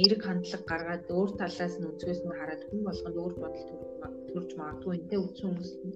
эерэг 0.00 0.20
хандлага 0.24 0.68
гаргаад 0.70 1.04
өөр 1.16 1.30
талаас 1.40 1.74
нь 1.78 1.88
үзгээс 1.90 2.20
нь 2.24 2.36
хараад 2.38 2.62
хүн 2.66 2.80
болгонд 2.86 3.16
өөр 3.22 3.34
бодол 3.42 3.66
төрж 4.30 4.50
магадгүй 4.58 4.94
энэ 4.98 5.16
үсэн 5.24 5.46
хүмүүс 5.48 5.72
нь 5.86 5.94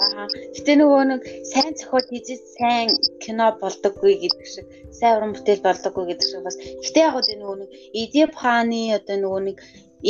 Аа. 0.00 0.24
Гэтэ 0.56 0.72
нөгөө 0.80 1.02
нэг 1.10 1.22
сайн 1.52 1.76
зохиол 1.76 2.06
хийж 2.08 2.28
сайн 2.56 2.88
кино 3.22 3.46
болдоггүй 3.60 4.14
гэдэг 4.24 4.48
шиг, 4.54 4.66
сайн 4.98 5.14
уран 5.16 5.32
бүтээл 5.36 5.66
болдоггүй 5.66 6.04
гэдэг 6.08 6.28
шиг 6.28 6.42
бас. 6.48 6.56
Гэтэ 6.84 6.98
яг 7.04 7.12
гоо 7.12 7.22
нөгөө 7.28 7.56
нэг 7.60 7.70
Эдип 8.00 8.32
хааны 8.42 8.80
одоо 8.96 9.16
нөгөө 9.20 9.42
нэг 9.48 9.58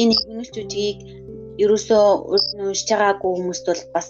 энэ 0.00 0.14
игнэлч 0.14 0.54
үжигийг 0.62 0.98
ерөөсөө 1.64 2.04
уншиж 2.62 2.88
байгаагүй 2.94 3.30
хүмүүст 3.34 3.66
бол 3.68 3.82
бас 3.94 4.08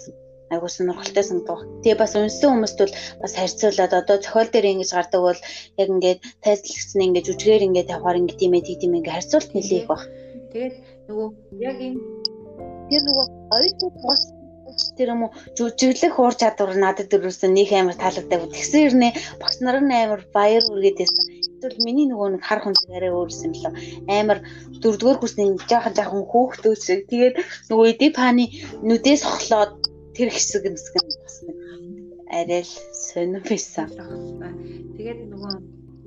айгуу 0.53 0.69
сонирхолтой 0.71 1.23
санагдав. 1.25 1.59
Тэгээ 1.83 1.97
бас 2.01 2.13
унсан 2.15 2.49
хүмүүст 2.53 2.77
бол 2.81 2.93
бас 3.21 3.33
харьцуулаад 3.35 3.93
одоо 3.99 4.17
зохиол 4.21 4.49
дээр 4.51 4.71
ингэж 4.71 4.91
гардаг 4.93 5.21
бол 5.21 5.39
яг 5.81 5.87
ингээд 5.93 6.19
тайлбарлагдсан 6.45 7.05
ингээд 7.07 7.27
жүжигээр 7.27 7.65
ингээд 7.67 7.89
тавахаар 7.91 8.19
ингээд 8.21 8.39
тийм 8.39 8.53
ээ 8.53 8.63
тийм 8.81 8.93
ингээд 8.97 9.15
харьцуулт 9.15 9.49
нэлээ 9.53 9.79
их 9.81 9.89
баг. 9.89 10.01
Тэгээд 10.53 10.75
нөгөө 11.09 11.29
яг 11.67 11.77
энэ 11.81 11.99
тэр 12.89 13.01
нөгөө 13.07 13.25
оюутнууд 13.57 13.97
бас 14.05 14.21
тэр 14.97 15.13
юм 15.13 15.21
уу 15.25 15.31
жүжиглэх 15.57 16.15
уур 16.17 16.35
чадвар 16.41 16.73
надад 16.77 17.13
өрөөсөн 17.13 17.53
нэг 17.53 17.69
амар 17.73 17.97
таалагддаг. 17.97 18.49
Тэгсэн 18.53 18.81
хэрнээ 18.81 19.11
багш 19.41 19.57
нар 19.61 19.77
нь 19.81 19.93
амар 19.93 20.21
баяр 20.33 20.63
үргээдсэн. 20.73 21.43
Тэгвэл 21.61 21.85
миний 21.85 22.07
нөгөө 22.09 22.29
нэг 22.33 22.43
хар 22.43 22.59
хүн 22.61 22.75
арай 22.91 23.11
өөрсөн 23.13 23.53
юм 23.53 23.53
лөө. 23.61 23.73
Амар 24.19 24.39
дөрөвдүгээр 24.81 25.19
курсны 25.21 25.43
жаахан 25.69 25.93
жаахан 25.97 26.25
хөөхтөөс. 26.27 26.85
Тэгээд 27.09 27.35
нөгөө 27.69 27.85
эдip 27.93 28.15
хааны 28.17 28.45
нүдээс 28.87 29.21
хохлоод 29.23 29.71
тэр 30.15 30.29
хэсэг 30.31 30.63
хэсэг 30.69 30.95
нь 31.01 31.21
бас 31.23 31.37
нэг 31.45 31.57
арай 32.39 32.61
л 32.65 32.73
сонирм 33.05 33.45
байсан. 33.49 33.87
Тэгээд 34.97 35.19
нөгөө 35.31 35.53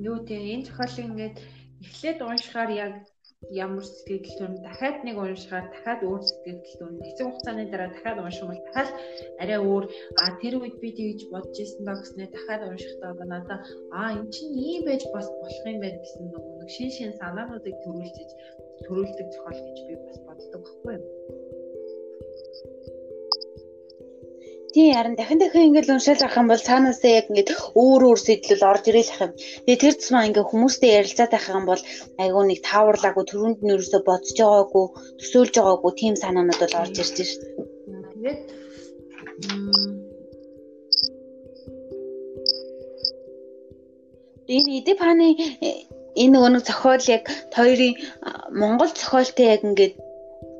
юу 0.08 0.16
тийм 0.28 0.42
энэ 0.54 0.66
зохиолыг 0.66 1.06
ингээд 1.10 1.36
эхлээд 1.84 2.18
уншихаар 2.22 2.70
яг 2.86 2.92
ямар 3.50 3.84
сэтгэл 3.84 4.38
төрн 4.38 4.56
дахиад 4.64 4.96
нэг 5.06 5.16
уншихаар 5.18 5.66
дахиад 5.70 6.00
өөр 6.08 6.22
сэтгэл 6.24 6.78
төрн 6.78 6.96
хэцүү 7.06 7.26
хугацааны 7.26 7.64
дараа 7.68 7.90
дахиад 7.92 8.18
унших 8.24 8.46
бол 8.48 8.62
дахиад 8.66 8.90
арай 9.42 9.58
өөр 9.60 9.84
а 10.22 10.24
тэр 10.40 10.54
үед 10.58 10.76
би 10.82 10.88
тэгж 10.98 11.20
бодож 11.32 11.56
ирсэн 11.62 11.82
даа 11.84 11.96
гэснээр 12.00 12.30
дахиад 12.32 12.62
уншихдаа 12.70 13.12
надаа 13.32 13.58
а 13.92 14.00
эн 14.18 14.26
чинь 14.34 14.56
ийм 14.70 14.82
байж 14.88 15.02
бас 15.14 15.28
болох 15.40 15.62
юм 15.70 15.78
байна 15.84 16.00
гэсэн 16.00 16.22
нэг 16.26 16.70
шин 16.74 16.90
шин 16.96 17.12
санаануудыг 17.20 17.76
төрүүлж 17.84 18.16
төрүүлдэг 18.84 19.28
зохиол 19.34 19.60
гэж 19.66 19.78
би 19.86 19.94
бас 20.06 20.18
боддог 20.26 20.62
байхгүй 20.64 20.94
юу 20.96 21.45
Тийм 24.76 24.92
харин 24.92 25.16
дахин 25.16 25.38
дахин 25.40 25.72
ингээд 25.72 25.88
уншаал 25.88 26.20
авах 26.20 26.36
юм 26.36 26.48
бол 26.52 26.66
цаанаасаа 26.68 27.12
яг 27.18 27.26
ингээд 27.32 27.50
өөр 27.80 28.02
өөр 28.08 28.20
сэтлэл 28.20 28.68
орж 28.70 28.84
ирэл 28.92 29.12
ах 29.14 29.24
юм. 29.24 29.32
Тэгээ 29.64 29.80
тэр 29.80 29.94
тусмаа 29.96 30.28
ингээд 30.28 30.50
хүмүүстэй 30.52 30.90
ярилцаад 31.00 31.32
байх 31.32 31.46
юм 31.48 31.64
бол 31.64 31.82
айгүй 32.20 32.44
нэг 32.44 32.60
тааварлаагүй 32.68 33.24
төрөнд 33.24 33.58
нь 33.64 33.72
ерөөсө 33.72 33.98
бодож 34.04 34.36
байгаагүй, 34.36 34.86
төсөөлж 35.20 35.54
байгаагүй 35.56 35.92
тийм 35.96 36.14
санаанууд 36.20 36.60
бол 36.60 36.74
орж 36.82 36.94
ирж 37.00 37.16
шээ. 37.16 37.40
Тэгээд 44.44 44.60
энэ 44.60 44.76
эдип 44.76 44.98
хааны 45.00 45.28
энэ 46.20 46.32
нөгөө 46.36 46.50
нэг 46.52 46.64
зохиол 46.68 47.04
яг 47.16 47.24
хоёрын 47.56 47.94
Монгол 48.60 48.92
зохиолтой 48.92 49.46
яг 49.56 49.64
ингээд 49.64 49.94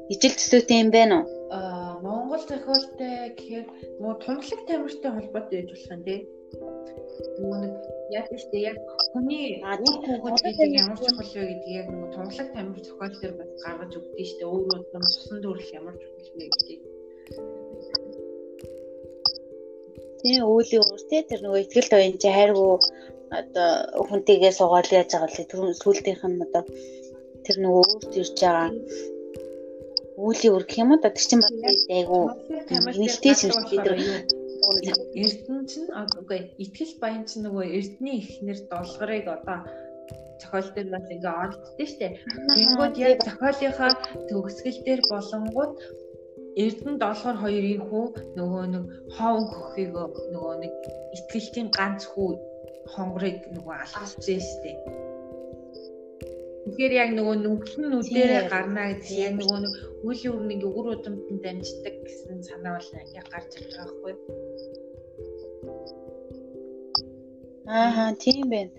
ижил 0.09 0.35
төсөөтэй 0.41 0.81
юм 0.81 0.89
байна 0.97 1.21
уу? 1.21 1.36
Монгол 2.37 2.53
зохиолтой 2.53 3.33
гэхээр 3.33 3.67
нөгөө 3.97 4.17
тунгалаг 4.21 4.61
тамиртай 4.69 5.11
холбоотой 5.17 5.57
байж 5.57 5.73
болох 5.73 5.89
юм 5.89 6.03
тий. 6.05 6.21
Нөгөө 7.41 7.59
нэг 7.65 7.75
яг 8.13 8.27
ихтэй 8.37 8.63
яг 8.77 8.79
хүний 9.17 9.47
үр 9.65 9.81
хүүхэд 10.05 10.45
гэдэг 10.45 10.71
ямар 10.77 10.99
чухал 11.01 11.33
вэ 11.33 11.45
гэдэг 11.49 11.73
яг 11.81 11.87
нөгөө 11.89 12.11
тунгалаг 12.13 12.49
тамир 12.53 12.81
зохиол 12.85 13.17
дээр 13.17 13.35
бас 13.41 13.51
гаргаж 13.65 13.93
өгдөө 13.97 14.27
штэ 14.29 14.45
өөрөө 14.53 14.79
удам 14.85 15.05
цусан 15.17 15.39
төрөл 15.41 15.77
ямар 15.81 15.97
чухал 15.97 16.29
вэ 16.37 16.45
гэдэг. 16.53 16.79
Тийм 20.21 20.41
өөлийн 20.45 20.85
өөр 20.85 21.03
тий 21.09 21.23
тэр 21.25 21.41
нөгөө 21.41 21.61
ихтгэл 21.65 21.89
тоон 21.89 22.15
чи 22.21 22.29
хайргуу 22.37 22.75
одоо 23.33 23.71
хүнтэйгээ 24.13 24.53
суугаад 24.53 24.93
яаж 24.93 25.09
байгаа 25.09 25.33
л 25.33 25.41
тэр 25.41 25.61
сүлдийнх 25.81 26.25
нь 26.29 26.45
одоо 26.45 26.63
тэр 27.49 27.57
нөгөө 27.65 27.85
өөрт 27.97 28.13
ирж 28.21 28.37
байгаа 28.45 28.69
үүлийн 30.17 30.55
үр 30.57 30.65
гэх 30.65 30.81
юм 30.83 30.91
уу? 30.93 31.03
Тэр 31.05 31.15
чинь 31.31 31.45
айгу 31.93 32.21
нэлтэй 33.01 33.35
шинжилгээ 33.37 33.81
дээр 33.85 34.01
Эрдэнэ 35.23 35.69
чинь 35.71 35.89
үгүй 35.93 36.41
итгэл 36.65 36.95
баян 37.01 37.25
чинь 37.29 37.45
нөгөө 37.47 37.65
Эрдэнэ 37.79 38.13
ихнэр 38.21 38.59
долгорыг 38.73 39.27
одоо 39.37 39.59
зохиол 40.41 40.69
дээр 40.75 40.89
бас 40.95 41.07
ингээ 41.15 41.35
олддөө 41.45 41.87
штэ. 41.93 42.09
Тэнгүүд 42.57 42.95
яг 43.07 43.19
зохиолынхаа 43.27 43.93
төгсгөл 44.29 44.81
дээр 44.87 45.03
болонгууд 45.13 45.75
Эрдэнэ 46.65 47.01
долгор 47.05 47.37
хоёрын 47.45 47.83
хүү 47.89 48.05
нөгөө 48.39 48.65
нэг 48.73 48.85
хоон 49.17 49.45
хөхийг 49.53 49.93
нөгөө 50.33 50.55
нэг 50.63 50.73
итгэлтийн 51.17 51.69
ганц 51.77 52.03
хүү 52.11 52.31
хонгорыг 52.93 53.39
нөгөө 53.55 53.75
алхацсан 53.85 54.41
штэ. 54.41 54.73
Тэгэхээр 56.67 56.93
яг 56.99 57.11
нөгөө 57.15 57.37
нүгэн 57.47 57.83
нүдэрээ 57.95 58.43
гарна 58.51 58.91
гэдэг 58.91 59.19
яг 59.23 59.33
нөгөө 59.39 59.59
нэг 59.63 59.75
үеийн 60.03 60.33
үр 60.35 60.43
нэг 60.51 60.61
үр 60.67 60.87
удамтанд 60.99 61.41
дамждаг 61.47 61.95
гэсэн 62.03 62.43
санаа 62.43 62.83
бол 62.83 62.91
яг 63.15 63.27
гарч 63.31 63.51
ирж 63.55 63.71
байгаа 63.71 63.87
байхгүй 63.87 64.11
юу? 64.11 64.21
Аа 67.71 68.11
тийм 68.19 68.51
байна. 68.51 68.75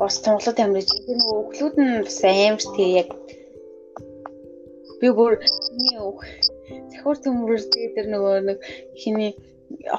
Бас 0.00 0.16
Монголд 0.24 0.56
амьдарч 0.64 0.88
байгаа 0.88 1.16
нөгөө 1.20 1.36
өглүүд 1.44 1.76
нь 1.84 2.00
бас 2.08 2.20
амар 2.24 2.64
тий 2.76 2.90
яг 3.02 3.08
би 5.00 5.08
бүр 5.18 5.32
миний 5.76 6.00
захиур 6.90 7.16
төмөрс 7.20 7.66
дээр 7.72 8.08
нөгөө 8.08 8.34
нэг 8.48 8.58
хиний 9.00 9.32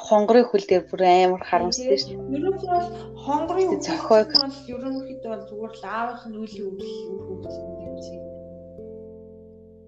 хонгорын 0.07 0.47
хөл 0.47 0.65
дээр 0.67 0.83
бүр 0.89 1.01
амар 1.03 1.43
харамсдаг 1.49 1.99
шүү 1.99 2.15
дээ. 2.15 2.35
Ерөнхийдөө 2.37 2.79
бол 2.79 2.89
хонгорын 3.25 3.79
зохиог 3.87 4.29
бол 4.35 4.57
ерөнхийдөө 4.73 5.31
бол 5.31 5.47
зүгээр 5.49 5.73
л 5.79 5.85
аавынх 5.95 6.23
нь 6.27 6.39
үлийн 6.43 6.67
үйл 6.71 6.91
хөвгсөн 7.27 7.67
юм 7.87 7.95
шиг. 8.05 8.23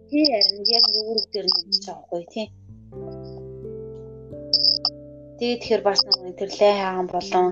Тий 0.09 0.25
харин 0.31 0.63
яг 0.77 0.85
үүрэг 0.99 1.27
дээр 1.33 1.47
нэг 1.47 1.67
жоохгүй 1.85 2.23
тий. 2.33 2.47
Тэгээд 5.39 5.59
тэгэхээр 5.63 5.83
бас 5.87 5.99
нэг 6.03 6.35
тэр 6.39 6.51
лай 6.59 6.73
хаан 6.79 7.07
болон 7.07 7.47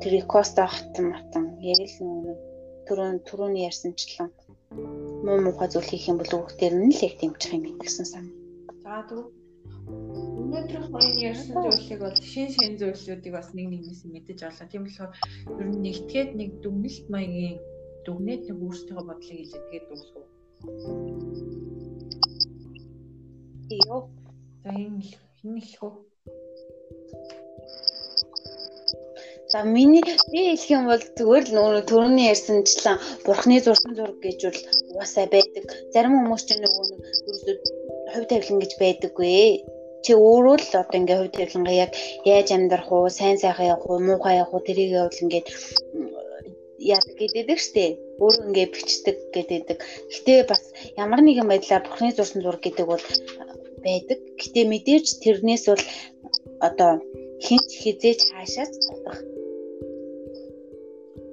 тэр 0.00 0.14
Коста 0.30 0.66
хатан 0.70 1.06
матан 1.10 1.44
яг 1.62 1.80
л 1.82 1.98
нэг 2.02 2.38
түрүүн 2.86 3.16
түрүүний 3.26 3.66
ярьсанчлан 3.66 4.30
муу 5.26 5.38
муухай 5.42 5.68
зүйл 5.70 5.90
хийх 5.90 6.06
юм 6.10 6.18
бол 6.18 6.34
үүрэг 6.36 6.54
дээр 6.60 6.74
нь 6.78 6.94
л 6.94 7.04
яг 7.06 7.14
дэмжих 7.18 7.52
юм 7.56 7.62
гэсэн 7.82 8.06
сан. 8.06 8.24
За 8.84 9.02
тэгвэл 9.08 9.30
Өнөөдрийн 10.56 10.88
хоёрын 10.88 11.18
ярьсан 11.30 11.56
зүйлсийг 11.60 12.00
бол 12.00 12.16
шин 12.32 12.48
шин 12.56 12.72
зүйлсүүдийг 12.80 13.32
бас 13.36 13.48
нэг 13.52 13.66
нэгнээс 13.68 14.08
мэдэж 14.08 14.38
олоо. 14.48 14.66
Тийм 14.72 14.82
болохоор 14.88 15.12
ер 15.60 15.66
нь 15.68 15.82
нэгтгээд 15.84 16.30
нэг 16.40 16.50
дүгнэлт 16.64 17.06
маягийн 17.12 17.56
дүгнээд 18.08 18.42
нэг 18.48 18.58
өөрсдөө 18.64 19.00
бодлыг 19.04 19.38
илэрхийлээд 19.44 19.84
дуусгав. 19.88 20.24
Йоо. 23.84 24.00
За 24.64 24.70
энэ 24.72 25.04
хин 25.36 25.52
их 25.60 25.68
хөө. 25.76 25.92
За 29.52 29.58
миний 29.76 30.04
би 30.32 30.40
хэлэх 30.56 30.72
юм 30.72 30.84
бол 30.88 31.04
зүгээр 31.18 31.44
л 31.52 31.54
нөгөө 31.56 31.84
төрөний 31.84 32.32
ярьсанчлан 32.32 32.96
бурхны 33.28 33.60
зурсан 33.60 33.92
зураг 33.92 34.18
гэж 34.24 34.40
бол 34.48 34.60
угаасаа 34.96 35.26
байдаг. 35.28 35.64
Зарим 35.92 36.16
хүмүүс 36.16 36.42
ч 36.48 36.50
нөгөө 36.56 36.84
нэг 36.88 37.00
ерөөсөө 37.28 37.56
хувь 38.12 38.28
тавилан 38.32 38.58
гэж 38.64 38.72
байдаггүй. 38.80 39.75
Чи 40.06 40.14
өөрөө 40.14 40.56
л 40.62 40.70
одоо 40.78 40.98
ингээ 41.02 41.18
хувь 41.18 41.34
тавилангаа 41.34 41.76
яг 41.82 41.90
яаж 42.22 42.48
амьдрах 42.54 42.86
уу, 42.94 43.10
сайн 43.10 43.42
сайхан 43.42 43.74
явах 43.74 43.90
уу, 43.90 43.98
муухай 43.98 44.38
явах 44.38 44.54
уу 44.54 44.62
тэрийг 44.62 44.94
бол 44.94 45.22
ингээд 45.24 45.46
яадаг 46.94 47.18
гэдэг 47.34 47.58
штэ. 47.58 47.98
Өөрөө 48.22 48.46
ингээ 48.54 48.66
бичдэг 48.70 49.16
гэдэг. 49.34 49.82
Гэтэ 50.14 50.46
бас 50.46 50.62
ямар 50.94 51.20
нэгэн 51.26 51.50
байдлаар 51.50 51.82
бурхны 51.82 52.14
зурсан 52.14 52.38
зураг 52.46 52.62
гэдэг 52.62 52.86
бол 52.86 53.02
байдаг. 53.82 54.18
Гэтэ 54.38 54.60
мэдээж 54.70 55.06
тэрнээс 55.26 55.64
бол 55.74 55.82
одоо 56.62 57.02
хинч 57.42 57.66
хизээж 57.82 58.20
хаашаач 58.30 58.72
татах 58.86 59.18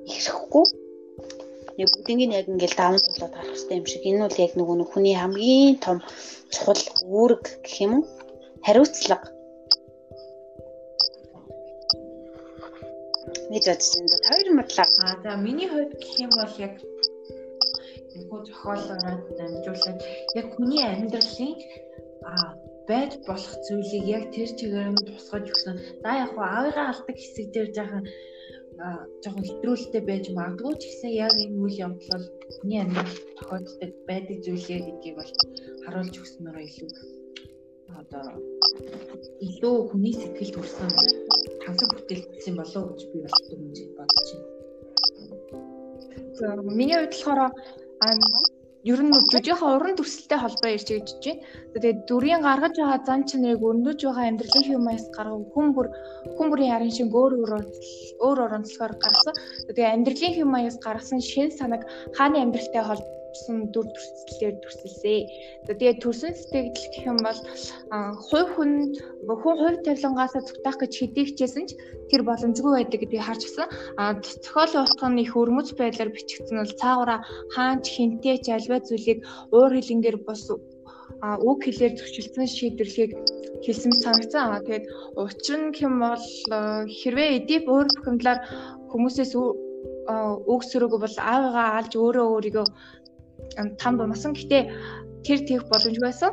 ихэхгүй 0.09 0.65
яг 1.78 1.89
бүгднийг 1.93 2.32
яг 2.41 2.47
ингээл 2.49 2.80
даван 2.80 3.01
тулаад 3.05 3.34
гарах 3.38 3.53
хэрэгтэй 3.53 3.78
юм 3.78 3.86
шиг. 3.86 4.03
Энэ 4.09 4.24
бол 4.26 4.41
яг 4.45 4.51
нөгөө 4.57 4.76
нэг 4.82 4.89
хүний 4.89 5.15
хамгийн 5.17 5.78
том 5.86 5.97
чухал 6.53 6.82
үүрэг 7.05 7.43
гэх 7.61 7.78
юм 7.86 7.93
уу? 8.01 8.05
Хариуцлага. 8.66 9.28
Гэж 13.51 13.66
бодож 13.68 13.89
байна. 13.93 14.18
Хоёр 14.28 14.47
матлаа. 14.57 14.88
Аа 15.03 15.16
за 15.24 15.32
миний 15.45 15.68
хувьд 15.68 15.91
гэх 15.99 16.14
юм 16.26 16.32
бол 16.39 16.53
яг 16.68 16.76
энэхүү 18.16 18.39
зохиолоороо 18.47 19.18
дамжуулаад 19.38 19.99
яг 20.39 20.47
хүний 20.55 20.84
амьдралын 20.91 21.53
аа 22.30 22.55
байж 22.88 23.11
болох 23.28 23.53
зүйлийг 23.68 24.05
яг 24.18 24.24
тэр 24.36 24.49
чигээр 24.57 24.89
нь 24.95 25.05
тусгаж 25.07 25.45
өгсөн. 25.51 25.76
За 26.03 26.09
яг 26.24 26.32
хуу 26.32 26.45
аавыгаа 26.47 26.88
алдаг 26.91 27.18
хэсэг 27.20 27.47
дээр 27.51 27.70
жаахан 27.76 28.03
жоохон 29.24 29.45
хэтрүүлэлтэй 29.47 30.03
байж 30.07 30.26
магадгүй 30.32 30.74
ч 30.80 30.84
гэсэн 30.88 31.11
яг 31.26 31.36
энэ 31.43 31.59
үйл 31.64 31.82
явдал 31.86 32.09
бол 32.11 32.26
хүний 32.55 32.80
амьдралд 32.82 33.20
тохиолддог 33.38 33.91
байдаг 34.09 34.38
зүйлээ 34.45 34.80
гэдгийг 34.88 35.16
бол 35.20 35.32
харуулж 35.84 36.16
өгснөөр 36.22 36.57
илүү 36.68 37.22
одоо 38.02 38.26
илүү 39.48 39.76
хүний 39.89 40.14
сэтгэл 40.18 40.52
төрсэн 40.56 40.89
тансаг 41.64 41.89
бүтээл 41.94 42.24
гэсэн 42.34 42.56
болов 42.60 42.82
уу 42.84 42.91
гэж 42.94 43.02
би 43.12 43.18
бол 43.24 43.38
дүнжид 43.50 43.91
бодож 43.98 44.28
байна. 44.34 44.50
За 46.39 46.48
миний 46.78 46.98
хувьд 46.98 47.14
болохоор 47.14 47.39
ер 48.91 49.00
нь 49.00 49.16
жүжигийнхаа 49.16 49.76
уран 49.78 49.96
дүрслэлтэй 49.96 50.39
холбоо 50.41 50.70
ярьж 50.76 50.89
гэж 50.91 51.08
байна. 51.24 51.41
Тэгээд 51.74 52.00
дүрийн 52.10 52.41
гаргаж 52.44 52.76
байгаа 52.78 53.00
зан 53.08 53.22
чанарыг 53.30 53.64
өрнөж 53.70 54.00
байгаа 54.04 54.26
амьдралын 54.28 54.68
хэмээс 54.68 55.06
гаргав 55.16 55.44
хүн 55.54 55.68
бүр 55.76 55.88
хүн 56.36 56.48
бүрийн 56.52 56.74
харин 56.74 56.96
шиг 56.98 57.10
өөр 57.16 57.34
өөр 57.39 57.52
өөр 58.26 58.38
өөр 58.44 58.56
онцлогоор 58.58 58.94
гаргасан. 59.04 59.36
Тэгээд 59.68 59.94
амьдралын 59.96 60.36
хэмээс 60.36 60.78
гаргасан 60.86 61.22
шин 61.32 61.50
санаг 61.60 61.82
хааны 62.18 62.38
амьдралтай 62.44 62.84
холбоо 62.86 63.22
авсан 63.34 63.73
дүр 63.73 63.89
төрслөлөөр 63.89 64.55
төрсөлсэй. 64.61 65.19
Тэгээд 65.65 66.01
төрсөн 66.05 66.34
сэтгэл 66.38 66.69
гэх 66.69 67.09
юм 67.09 67.17
бол 67.25 67.39
хувь 68.29 68.49
хүн 68.53 68.71
хүн 69.25 69.55
хувь 69.57 69.79
тавилангаасаа 69.81 70.45
зүгтах 70.45 70.77
гэж 70.77 70.93
хэдий 70.93 71.25
хичээсэн 71.34 71.65
ч 71.65 71.71
тэр 72.13 72.21
боломжгүй 72.29 72.71
байдаг 72.77 72.99
гэдгийг 73.01 73.25
харж 73.25 73.41
гисэн. 73.49 73.67
А 73.97 74.13
зохиолын 74.21 74.86
утга 74.86 75.07
нь 75.09 75.23
их 75.25 75.34
өрмөц 75.34 75.73
байдлаар 75.73 76.13
бичигдсэн 76.13 76.61
бол 76.61 76.79
цаагаараа 76.81 77.19
хаанч 77.55 77.86
хинтээ 77.89 78.38
ч 78.45 78.47
альва 78.53 78.77
зүйлийг 78.86 79.19
уур 79.49 79.71
хилэнгээр 79.73 80.17
бос 80.27 80.45
а 81.25 81.38
үг 81.49 81.59
хэлээр 81.63 81.93
зөрчилдсөн 81.97 82.47
шийдвэрлэхийг 82.47 83.11
хэлсэн 83.65 83.93
санагцсан. 84.03 84.61
Тэгээд 84.67 84.86
учир 85.23 85.59
нь 85.63 85.75
хэм 85.77 85.93
бол 86.03 86.25
хэрвээ 86.99 87.29
эдип 87.39 87.63
өөр 87.73 87.88
бухимдлаар 87.95 88.39
хүмүүсээс 88.91 89.34
үг 90.53 90.61
сөрөг 90.67 90.93
бол 90.99 91.15
аавыгаа 91.31 91.67
алж 91.79 91.93
өөрөө 91.95 92.27
өөрийгөө 92.36 92.67
там 93.82 93.94
бумсан. 93.98 94.34
Гэтэ 94.34 94.60
тэр 95.26 95.39
тех 95.48 95.62
боломж 95.72 95.98
байсан. 96.04 96.32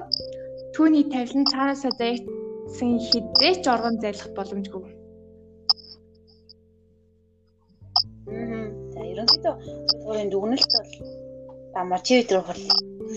Түүний 0.75 1.05
тавилан 1.13 1.45
цаанаасаа 1.53 1.93
заягдсан 1.99 2.91
хизээч 3.09 3.65
оргон 3.73 3.97
зайлах 4.03 4.31
боломжгүй. 4.39 4.85
За 8.95 9.01
ерөнхийдөө 9.13 9.55
өөрийн 10.07 10.31
дүгнэлт 10.31 10.73
бол 10.77 10.93
дамар 11.75 12.01
чи 12.07 12.13
өдрөх 12.23 12.47
бол 12.51 12.63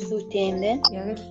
сүйтэй 0.10 0.46
юм 0.52 0.58
байна. 0.64 0.82
Яг 1.00 1.08
л. 1.18 1.24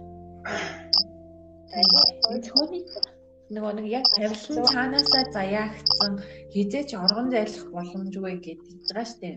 Нөгөө 3.52 3.72
нэг 3.76 3.86
яг 3.98 4.04
тавилан 4.14 4.66
цаанаасаа 4.72 5.24
заяагцсан 5.36 6.12
хизээч 6.54 6.90
оргон 7.04 7.28
зайлах 7.34 7.66
боломжгүй 7.74 8.34
гэж 8.46 8.58
хэлж 8.66 8.88
байгаа 8.88 9.06
шүү 9.10 9.20
дээ. 9.22 9.36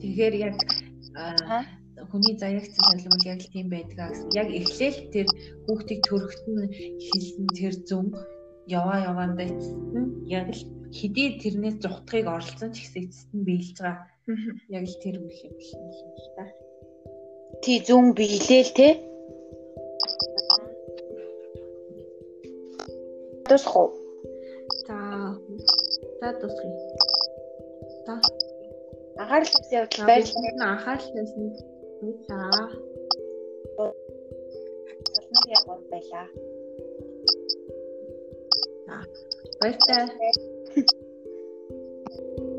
Тэгэхээр 0.00 0.34
яг 0.48 0.56
хүний 2.10 2.34
заягдсан 2.38 2.82
танил 2.88 3.08
бол 3.12 3.26
яг 3.28 3.40
л 3.44 3.52
тийм 3.52 3.68
байдгаа 3.68 4.08
гэсэн. 4.10 4.30
Яг 4.32 4.48
эхлээл 4.48 4.98
тэр 5.12 5.26
хүүхдийг 5.66 6.00
төрөхт 6.08 6.44
нь 6.48 6.72
хэлсэн 7.06 7.46
тэр 7.58 7.74
зүм 7.88 8.06
яваа 8.66 8.98
яваандаа 9.10 9.46
эцэст 9.46 9.76
нь 9.92 10.08
яг 10.28 10.48
л 10.56 10.62
хэдий 10.92 11.28
тэрнээс 11.40 11.76
зүхтгийг 11.84 12.26
оролцсон 12.26 12.70
ч 12.72 12.76
гэсэн 12.80 13.02
эцэст 13.06 13.30
нь 13.36 13.46
биелж 13.46 13.76
байгаа. 13.76 14.08
Яг 14.72 14.84
л 14.88 14.96
тэр 15.02 15.16
үйл 15.20 15.40
юм 15.48 15.56
шиг 15.60 15.80
юм 15.80 16.12
л 16.16 16.28
та. 16.36 16.44
Тий 17.62 17.78
зүн 17.86 18.16
биелээл 18.16 18.72
те. 18.72 18.88
Тусах 23.46 23.76
уу? 23.76 23.90
За. 24.86 24.96
За 26.20 26.28
тусах. 26.40 26.70
За 28.06 28.14
анхаарал 29.20 29.50
тавьсан 29.52 29.78
явдал 29.80 30.06
байрлал 30.08 30.44
нь 30.56 30.64
анхаарал 30.72 31.08
тавьсан 31.14 31.44
байлаа. 32.00 32.68
Болно 35.14 35.40
яг 35.56 35.62
бол 35.68 35.82
байлаа. 35.92 36.26
Аа. 38.92 39.04
Баяртай. 39.60 40.04